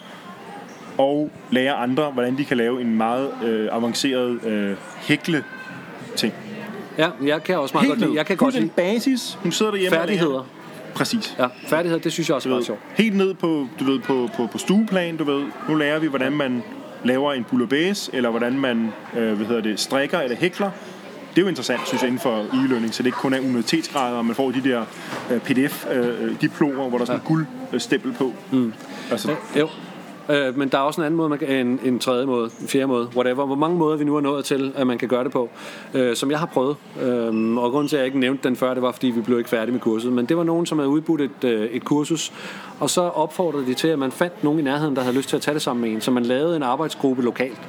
og 0.98 1.30
lærer 1.50 1.74
andre, 1.74 2.10
hvordan 2.10 2.38
de 2.38 2.44
kan 2.44 2.56
lave 2.56 2.80
en 2.80 2.96
meget 2.96 3.30
øh, 3.44 3.68
avanceret 3.72 4.44
øh, 4.44 4.76
hækle 4.96 5.44
ting. 6.16 6.34
Ja, 6.98 7.08
jeg 7.24 7.42
kan 7.42 7.58
også 7.58 7.74
meget 7.74 7.88
godt 7.88 8.00
lide. 8.00 8.14
Jeg 8.14 8.26
kan 8.26 8.36
godt 8.36 8.54
en 8.54 8.60
lide 8.60 8.72
basis. 8.76 9.38
Hun 9.42 9.52
sidder 9.52 9.72
derhjemme 9.72 9.96
færdigheder. 9.98 10.48
Præcis. 10.94 11.36
Ja, 11.38 11.46
færdigheder, 11.66 12.02
det 12.02 12.12
synes 12.12 12.28
jeg 12.28 12.34
også 12.34 12.48
er 12.48 12.50
Du 12.50 12.54
meget 12.54 12.66
sjovt. 12.66 12.80
helt 12.94 13.16
ned 13.16 13.34
på, 13.34 13.66
du 13.80 13.84
ved, 13.84 13.98
på, 13.98 14.28
på, 14.36 14.46
på 14.46 14.58
stueplan, 14.58 15.16
du 15.16 15.24
ved. 15.24 15.44
Nu 15.68 15.74
lærer 15.74 15.98
vi, 15.98 16.06
hvordan 16.06 16.32
man 16.32 16.62
laver 17.06 17.32
en 17.32 17.44
bouillabaisse, 17.44 18.10
eller 18.14 18.30
hvordan 18.30 18.58
man 18.58 18.92
øh, 19.16 19.32
hvad 19.36 19.46
hedder 19.46 19.62
det, 19.62 19.80
strikker 19.80 20.18
eller 20.18 20.36
hækler. 20.36 20.70
Det 21.30 21.38
er 21.38 21.44
jo 21.44 21.48
interessant, 21.48 21.80
synes 21.86 22.02
jeg, 22.02 22.08
inden 22.08 22.20
for 22.20 22.42
e-learning, 22.52 22.92
så 22.92 23.02
det 23.02 23.06
ikke 23.06 23.18
kun 23.18 23.34
er 23.34 23.40
universitetsgrader, 23.40 24.16
og 24.16 24.26
man 24.26 24.34
får 24.34 24.50
de 24.50 24.60
der 24.64 24.84
øh, 25.30 25.40
PDF-diplomer, 25.40 26.88
hvor 26.88 26.98
der 26.98 27.02
er 27.02 27.06
sådan 27.06 27.20
en 27.20 27.46
guldstempel 27.70 28.12
på. 28.12 28.32
Mm. 28.50 28.72
Altså, 29.10 29.34
Jo. 29.56 29.68
Øh, 30.28 30.58
men 30.58 30.68
der 30.68 30.78
er 30.78 30.82
også 30.82 31.00
en 31.00 31.04
anden 31.04 31.16
måde, 31.16 31.28
man 31.28 31.38
kan, 31.38 31.66
en, 31.66 31.80
en 31.84 31.98
tredje 31.98 32.26
måde, 32.26 32.50
en 32.60 32.68
fjerde 32.68 32.86
måde, 32.86 33.08
whatever. 33.16 33.46
Hvor 33.46 33.54
mange 33.54 33.78
måder 33.78 33.96
vi 33.96 34.04
nu 34.04 34.16
er 34.16 34.20
nået 34.20 34.44
til, 34.44 34.72
at 34.76 34.86
man 34.86 34.98
kan 34.98 35.08
gøre 35.08 35.24
det 35.24 35.32
på, 35.32 35.48
øh, 35.94 36.16
som 36.16 36.30
jeg 36.30 36.38
har 36.38 36.46
prøvet. 36.46 36.76
Øh, 37.02 37.56
og 37.56 37.70
grunden 37.70 37.88
til, 37.88 37.96
at 37.96 38.00
jeg 38.00 38.06
ikke 38.06 38.18
nævnte 38.18 38.48
den 38.48 38.56
før, 38.56 38.74
det 38.74 38.82
var, 38.82 38.92
fordi 38.92 39.06
vi 39.06 39.20
blev 39.20 39.38
ikke 39.38 39.50
færdige 39.50 39.72
med 39.72 39.80
kurset. 39.80 40.12
Men 40.12 40.26
det 40.26 40.36
var 40.36 40.44
nogen, 40.44 40.66
som 40.66 40.78
havde 40.78 40.88
udbudt 40.88 41.20
et, 41.20 41.44
øh, 41.44 41.64
et 41.64 41.84
kursus, 41.84 42.32
og 42.80 42.90
så 42.90 43.00
opfordrede 43.00 43.66
de 43.66 43.74
til, 43.74 43.88
at 43.88 43.98
man 43.98 44.12
fandt 44.12 44.44
nogen 44.44 44.58
i 44.58 44.62
nærheden, 44.62 44.96
der 44.96 45.02
havde 45.02 45.16
lyst 45.16 45.28
til 45.28 45.36
at 45.36 45.42
tage 45.42 45.54
det 45.54 45.62
sammen 45.62 45.82
med 45.82 45.90
en. 45.90 46.00
Så 46.00 46.10
man 46.10 46.22
lavede 46.22 46.56
en 46.56 46.62
arbejdsgruppe 46.62 47.22
lokalt. 47.22 47.60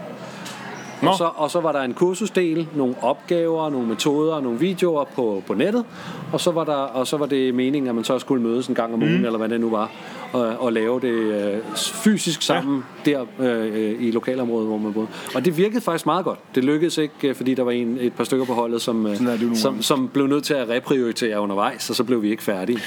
Nå. 1.02 1.10
Og 1.10 1.18
så, 1.18 1.30
og 1.36 1.52
så 1.52 1.60
var 1.60 1.72
der 1.72 1.82
en 1.82 1.94
kursusdel, 1.94 2.68
nogle 2.76 2.96
opgaver, 3.02 3.70
nogle 3.70 3.88
metoder, 3.88 4.40
nogle 4.42 4.60
videoer 4.60 5.04
på, 5.04 5.44
på 5.48 5.54
nettet, 5.54 5.86
og 6.34 6.40
så, 6.40 6.52
var 6.52 6.64
der, 6.64 6.74
og 6.74 7.08
så 7.08 7.18
var 7.18 7.26
det 7.26 7.56
meningen, 7.56 7.90
at 7.90 7.96
man 7.96 8.04
så 8.04 8.20
skulle 8.20 8.44
mødes 8.44 8.68
en 8.68 8.76
gang 8.76 8.94
om 8.94 9.02
ugen, 9.02 9.18
mm. 9.18 9.26
eller 9.26 9.38
hvad 9.38 9.50
det 9.50 9.62
nu 9.62 9.70
var, 9.70 9.92
og, 10.34 10.48
og 10.48 10.74
lave 10.74 11.00
det 11.00 11.08
øh, 11.08 11.58
fysisk 11.76 12.42
sammen 12.42 12.84
ja. 13.06 13.12
der 13.12 13.26
øh, 13.40 13.96
i 14.00 14.12
lokalområdet, 14.12 14.68
hvor 14.68 14.78
man 14.78 14.94
boede. 14.94 15.08
Og 15.36 15.46
det 15.46 15.58
virkede 15.58 15.82
faktisk 15.82 16.06
meget 16.06 16.26
godt. 16.26 16.40
Det 16.56 16.64
lykkedes 16.64 16.98
ikke, 16.98 17.14
øh, 17.24 17.36
fordi 17.36 17.54
der 17.54 17.64
var 17.64 17.72
en, 17.72 17.98
et 18.02 18.14
par 18.14 18.24
stykker 18.24 18.46
på 18.46 18.54
holdet, 18.54 18.82
som, 18.82 19.06
øh, 19.06 19.12
er 19.22 19.38
det 19.38 19.58
som, 19.58 19.82
som 19.82 20.08
blev 20.08 20.28
nødt 20.28 20.44
til 20.44 20.54
at 20.54 20.70
reprioritere 20.70 21.40
undervejs, 21.42 21.90
og 21.90 21.96
så 21.96 22.04
blev 22.04 22.22
vi 22.22 22.32
ikke 22.32 22.44
færdige. 22.44 22.80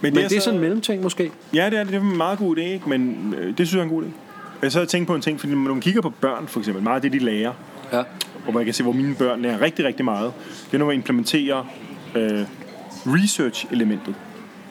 Men 0.00 0.14
det 0.14 0.32
er 0.32 0.40
sådan 0.40 0.54
en 0.54 0.60
mellemting 0.60 1.02
måske. 1.02 1.30
Ja, 1.54 1.70
det 1.70 1.78
er, 1.78 1.84
det 1.84 1.94
er 1.94 2.00
en 2.00 2.16
meget 2.16 2.38
god 2.38 2.56
idé, 2.56 2.60
ikke? 2.60 2.88
men 2.88 3.34
øh, 3.38 3.58
det 3.58 3.68
synes 3.68 3.72
jeg 3.72 3.78
er 3.80 3.84
en 3.84 3.90
god 3.90 4.02
idé. 4.02 4.06
Jeg 4.62 4.72
så 4.72 4.78
har 4.78 4.86
tænkt 4.86 5.06
på 5.06 5.14
en 5.14 5.20
ting, 5.20 5.40
fordi 5.40 5.52
når 5.52 5.72
man 5.72 5.80
kigger 5.80 6.00
på 6.00 6.10
børn, 6.10 6.46
for 6.46 6.60
eksempel, 6.60 6.82
meget 6.82 6.96
af 6.96 7.02
det, 7.02 7.12
de 7.12 7.18
lærer, 7.18 7.52
Ja. 7.92 8.02
og 8.46 8.54
man 8.54 8.64
kan 8.64 8.74
se, 8.74 8.82
hvor 8.82 8.92
mine 8.92 9.14
børn 9.14 9.42
lærer 9.42 9.60
rigtig, 9.60 9.84
rigtig 9.84 10.04
meget, 10.04 10.32
det 10.66 10.74
er, 10.74 10.78
når 10.78 10.86
man 10.86 10.94
implementerer 10.94 11.64
øh, 12.14 12.40
research-elementet. 13.06 14.14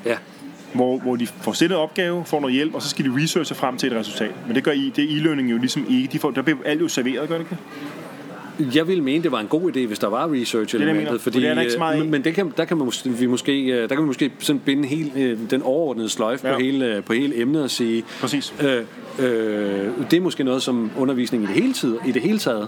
Ja. 0.05 0.15
Hvor, 0.73 0.97
hvor 0.97 1.15
de 1.15 1.27
får 1.27 1.51
stillet 1.51 1.77
opgave, 1.77 2.25
får 2.25 2.39
noget 2.39 2.53
hjælp, 2.55 2.75
og 2.75 2.81
så 2.81 2.89
skal 2.89 3.05
de 3.05 3.23
researche 3.23 3.55
frem 3.55 3.77
til 3.77 3.91
et 3.91 3.99
resultat. 3.99 4.31
Men 4.47 4.55
det 4.55 4.63
gør 4.63 4.71
I, 4.71 4.91
det 4.95 5.03
er 5.03 5.07
e-learning 5.07 5.51
jo 5.51 5.57
ligesom 5.57 5.85
ikke. 5.89 6.09
De 6.11 6.19
får, 6.19 6.31
der 6.31 6.41
bliver 6.41 6.57
alt 6.65 6.81
jo 6.81 6.87
serveret, 6.87 7.29
gør 7.29 7.37
det 7.37 7.45
ikke? 7.51 7.61
Jeg 8.75 8.87
ville 8.87 9.03
mene, 9.03 9.23
det 9.23 9.31
var 9.31 9.39
en 9.39 9.47
god 9.47 9.71
idé, 9.75 9.85
hvis 9.87 9.99
der 9.99 10.07
var 10.07 10.33
research 10.33 10.75
elementet, 10.75 11.21
For 11.21 11.29
det 11.29 11.45
er 11.47 11.59
ikke 11.59 11.71
så 11.71 11.77
meget 11.79 11.95
øh, 11.99 12.01
af. 12.05 12.07
men 12.09 12.23
det 12.23 12.33
kan, 12.33 12.53
der 12.57 12.65
kan 12.65 12.77
man 12.77 12.85
måske, 12.85 13.09
vi 13.09 13.25
måske, 13.25 13.63
øh, 13.65 13.81
der 13.89 13.95
kan 13.95 13.97
vi 14.03 14.07
måske 14.07 14.31
sådan 14.39 14.59
binde 14.65 14.87
hele, 14.87 15.11
øh, 15.15 15.37
den 15.49 15.61
overordnede 15.61 16.09
sløjfe 16.09 16.47
Ja. 16.47 16.53
på, 16.53 16.59
hele, 16.59 16.95
øh, 16.95 17.03
på 17.03 17.13
hele 17.13 17.41
emnet 17.41 17.63
og 17.63 17.71
sige, 17.71 18.03
Præcis. 18.21 18.53
øh, 18.63 18.83
øh, 19.19 19.87
det 20.11 20.17
er 20.17 20.21
måske 20.21 20.43
noget, 20.43 20.61
som 20.61 20.91
undervisning 20.97 21.43
i 21.43 21.47
det 21.47 21.55
hele, 21.55 21.73
tid, 21.73 21.97
i 22.07 22.11
det 22.11 22.21
hele 22.21 22.39
taget 22.39 22.67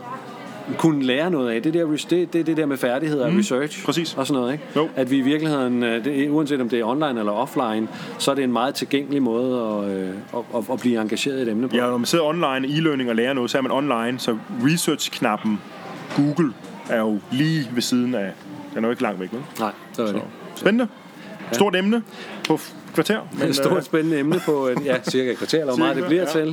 kunne 0.78 1.04
lære 1.04 1.30
noget 1.32 1.52
af. 1.52 1.62
Det 1.62 1.74
der, 1.74 1.86
det, 2.10 2.34
det, 2.34 2.46
det 2.48 2.58
der 2.58 2.66
med 2.66 2.78
færdigheder 2.78 3.26
og 3.26 3.32
Mm, 3.32 3.38
research 3.38 3.86
præcis. 3.86 4.14
og 4.18 4.28
sådan 4.28 4.42
noget. 4.42 4.54
Ikke? 4.54 4.64
Jo. 4.76 4.90
At 4.96 5.12
vi 5.12 5.18
i 5.18 5.22
virkeligheden, 5.22 5.84
øh, 5.84 6.06
det, 6.06 6.30
uanset 6.30 6.62
om 6.62 6.70
det 6.70 6.80
er 6.80 6.86
online 6.86 7.20
eller 7.20 7.32
offline, 7.32 7.88
så 8.18 8.32
er 8.32 8.36
det 8.36 8.44
en 8.44 8.52
meget 8.52 8.76
tilgængelig 8.76 9.22
måde 9.24 9.62
at, 9.62 9.98
øh, 9.98 10.10
at, 10.34 10.40
at, 10.56 10.64
at 10.72 10.80
blive 10.80 11.02
engageret 11.02 11.40
i 11.40 11.42
et 11.42 11.50
emne 11.50 11.70
på. 11.70 11.76
Ja, 11.76 11.82
når 11.82 11.98
man 11.98 12.06
sidder 12.06 12.26
online 12.26 12.68
i 12.68 12.72
e-learning 12.80 13.10
og 13.10 13.16
lærer 13.16 13.34
noget, 13.34 13.52
så 13.52 13.58
er 13.58 13.62
man 13.62 13.72
online, 13.72 14.20
så 14.20 14.38
research-knappen 14.66 15.62
Google 16.16 16.54
er 16.90 17.00
jo 17.00 17.20
lige 17.32 17.70
ved 17.74 17.82
siden 17.82 18.16
af... 18.16 18.32
Den 18.76 18.84
er 18.84 18.88
jo 18.88 18.92
ikke 18.92 19.02
langt 19.04 19.20
væk, 19.20 19.30
vel? 19.34 19.42
Nej, 19.60 19.72
så 19.94 20.04
er 20.04 20.12
det. 20.12 20.22
Spændende. 20.56 20.88
Stort 21.52 21.76
emne 21.76 22.04
på 22.48 22.60
kvarter. 22.94 23.20
Men, 23.40 23.48
et 23.48 23.56
stort 23.56 23.86
spændende 23.86 24.20
emne 24.20 24.42
på 24.46 24.68
et, 24.68 24.78
ja, 24.86 24.96
cirka 25.10 25.32
et 25.32 25.38
kvarter, 25.38 25.60
eller 25.60 25.74
hvor 25.74 25.86
meget 25.86 25.96
det 25.96 26.06
bliver 26.06 26.26
ja. 26.36 26.46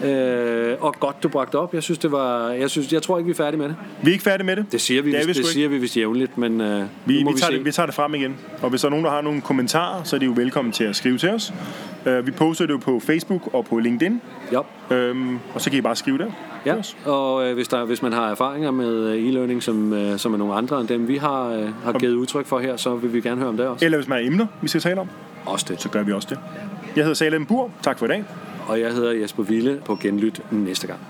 til. 0.00 0.08
Øh, 0.10 0.76
og 0.80 0.94
godt, 1.00 1.22
du 1.22 1.28
bragte 1.28 1.56
op. 1.58 1.74
Jeg 1.74 1.82
synes, 1.82 1.98
det 1.98 2.12
var, 2.12 2.50
jeg, 2.50 2.70
synes, 2.70 2.92
jeg 2.92 3.02
tror 3.02 3.18
ikke, 3.18 3.26
vi 3.26 3.32
er 3.32 3.36
færdige 3.36 3.58
med 3.58 3.68
det. 3.68 3.76
vi 4.02 4.10
er 4.10 4.12
ikke 4.12 4.24
færdige 4.24 4.46
med 4.46 4.56
det. 4.56 4.72
Det 4.72 4.80
siger 4.80 5.02
vi, 5.02 5.10
Det 5.10 5.20
er 5.20 5.26
det, 5.26 5.38
vi 5.38 5.44
siger 5.44 5.68
vi 5.68 5.78
vist 5.78 5.96
jævnligt, 5.96 6.38
men 6.38 6.60
øh, 6.60 6.80
Vi, 6.80 6.86
vi, 7.04 7.18
vi, 7.18 7.24
tager 7.24 7.36
se. 7.36 7.56
det, 7.56 7.64
vi 7.64 7.72
tager 7.72 7.86
det 7.86 7.94
frem 7.94 8.14
igen. 8.14 8.36
Og 8.62 8.70
hvis 8.70 8.80
der 8.80 8.88
er 8.88 8.90
nogen, 8.90 9.04
der 9.04 9.10
har 9.10 9.20
nogle 9.20 9.40
kommentarer, 9.40 10.02
så 10.02 10.16
er 10.16 10.20
de 10.20 10.26
jo 10.26 10.32
velkommen 10.36 10.72
til 10.72 10.84
at 10.84 10.96
skrive 10.96 11.18
til 11.18 11.30
os. 11.30 11.52
Uh, 12.06 12.26
vi 12.26 12.30
poster 12.30 12.66
det 12.66 12.72
jo 12.72 12.78
på 12.78 13.00
Facebook 13.00 13.54
og 13.54 13.64
på 13.64 13.78
LinkedIn. 13.78 14.20
Ja. 14.52 15.10
Um, 15.10 15.40
og 15.54 15.60
så 15.60 15.70
kan 15.70 15.78
I 15.78 15.82
bare 15.82 15.96
skrive 15.96 16.18
der. 16.18 16.30
Ja, 16.66 16.74
og 17.10 17.48
øh, 17.48 17.54
hvis, 17.54 17.68
der, 17.68 17.84
hvis 17.84 18.02
man 18.02 18.12
har 18.12 18.30
erfaringer 18.30 18.70
med 18.70 18.94
øh, 18.94 19.28
e-learning, 19.28 19.60
som, 19.60 19.92
øh, 19.92 20.18
som 20.18 20.34
er 20.34 20.38
nogle 20.38 20.54
andre 20.54 20.80
end 20.80 20.88
dem, 20.88 21.08
vi 21.08 21.16
har, 21.16 21.48
øh, 21.48 21.68
har 21.84 21.92
givet 21.92 22.14
udtryk 22.14 22.46
for 22.46 22.58
her, 22.58 22.76
så 22.76 22.94
vil 22.94 23.12
vi 23.12 23.20
gerne 23.20 23.36
høre 23.36 23.48
om 23.48 23.56
det 23.56 23.66
også. 23.66 23.84
Eller 23.84 23.98
hvis 23.98 24.08
man 24.08 24.18
har 24.18 24.26
emner, 24.26 24.46
vi 24.62 24.68
skal 24.68 24.80
tale 24.80 25.00
om, 25.00 25.08
Også 25.46 25.66
det. 25.68 25.80
så 25.80 25.88
gør 25.88 26.02
vi 26.02 26.12
også 26.12 26.28
det. 26.30 26.38
Jeg 26.96 27.04
hedder 27.04 27.14
Salem 27.14 27.46
Bur. 27.46 27.70
Tak 27.82 27.98
for 27.98 28.06
i 28.06 28.08
dag. 28.08 28.24
Og 28.68 28.80
jeg 28.80 28.92
hedder 28.92 29.12
Jesper 29.12 29.42
Ville 29.42 29.80
på 29.84 29.96
Genlyt 29.96 30.42
næste 30.50 30.86
gang. 30.86 31.00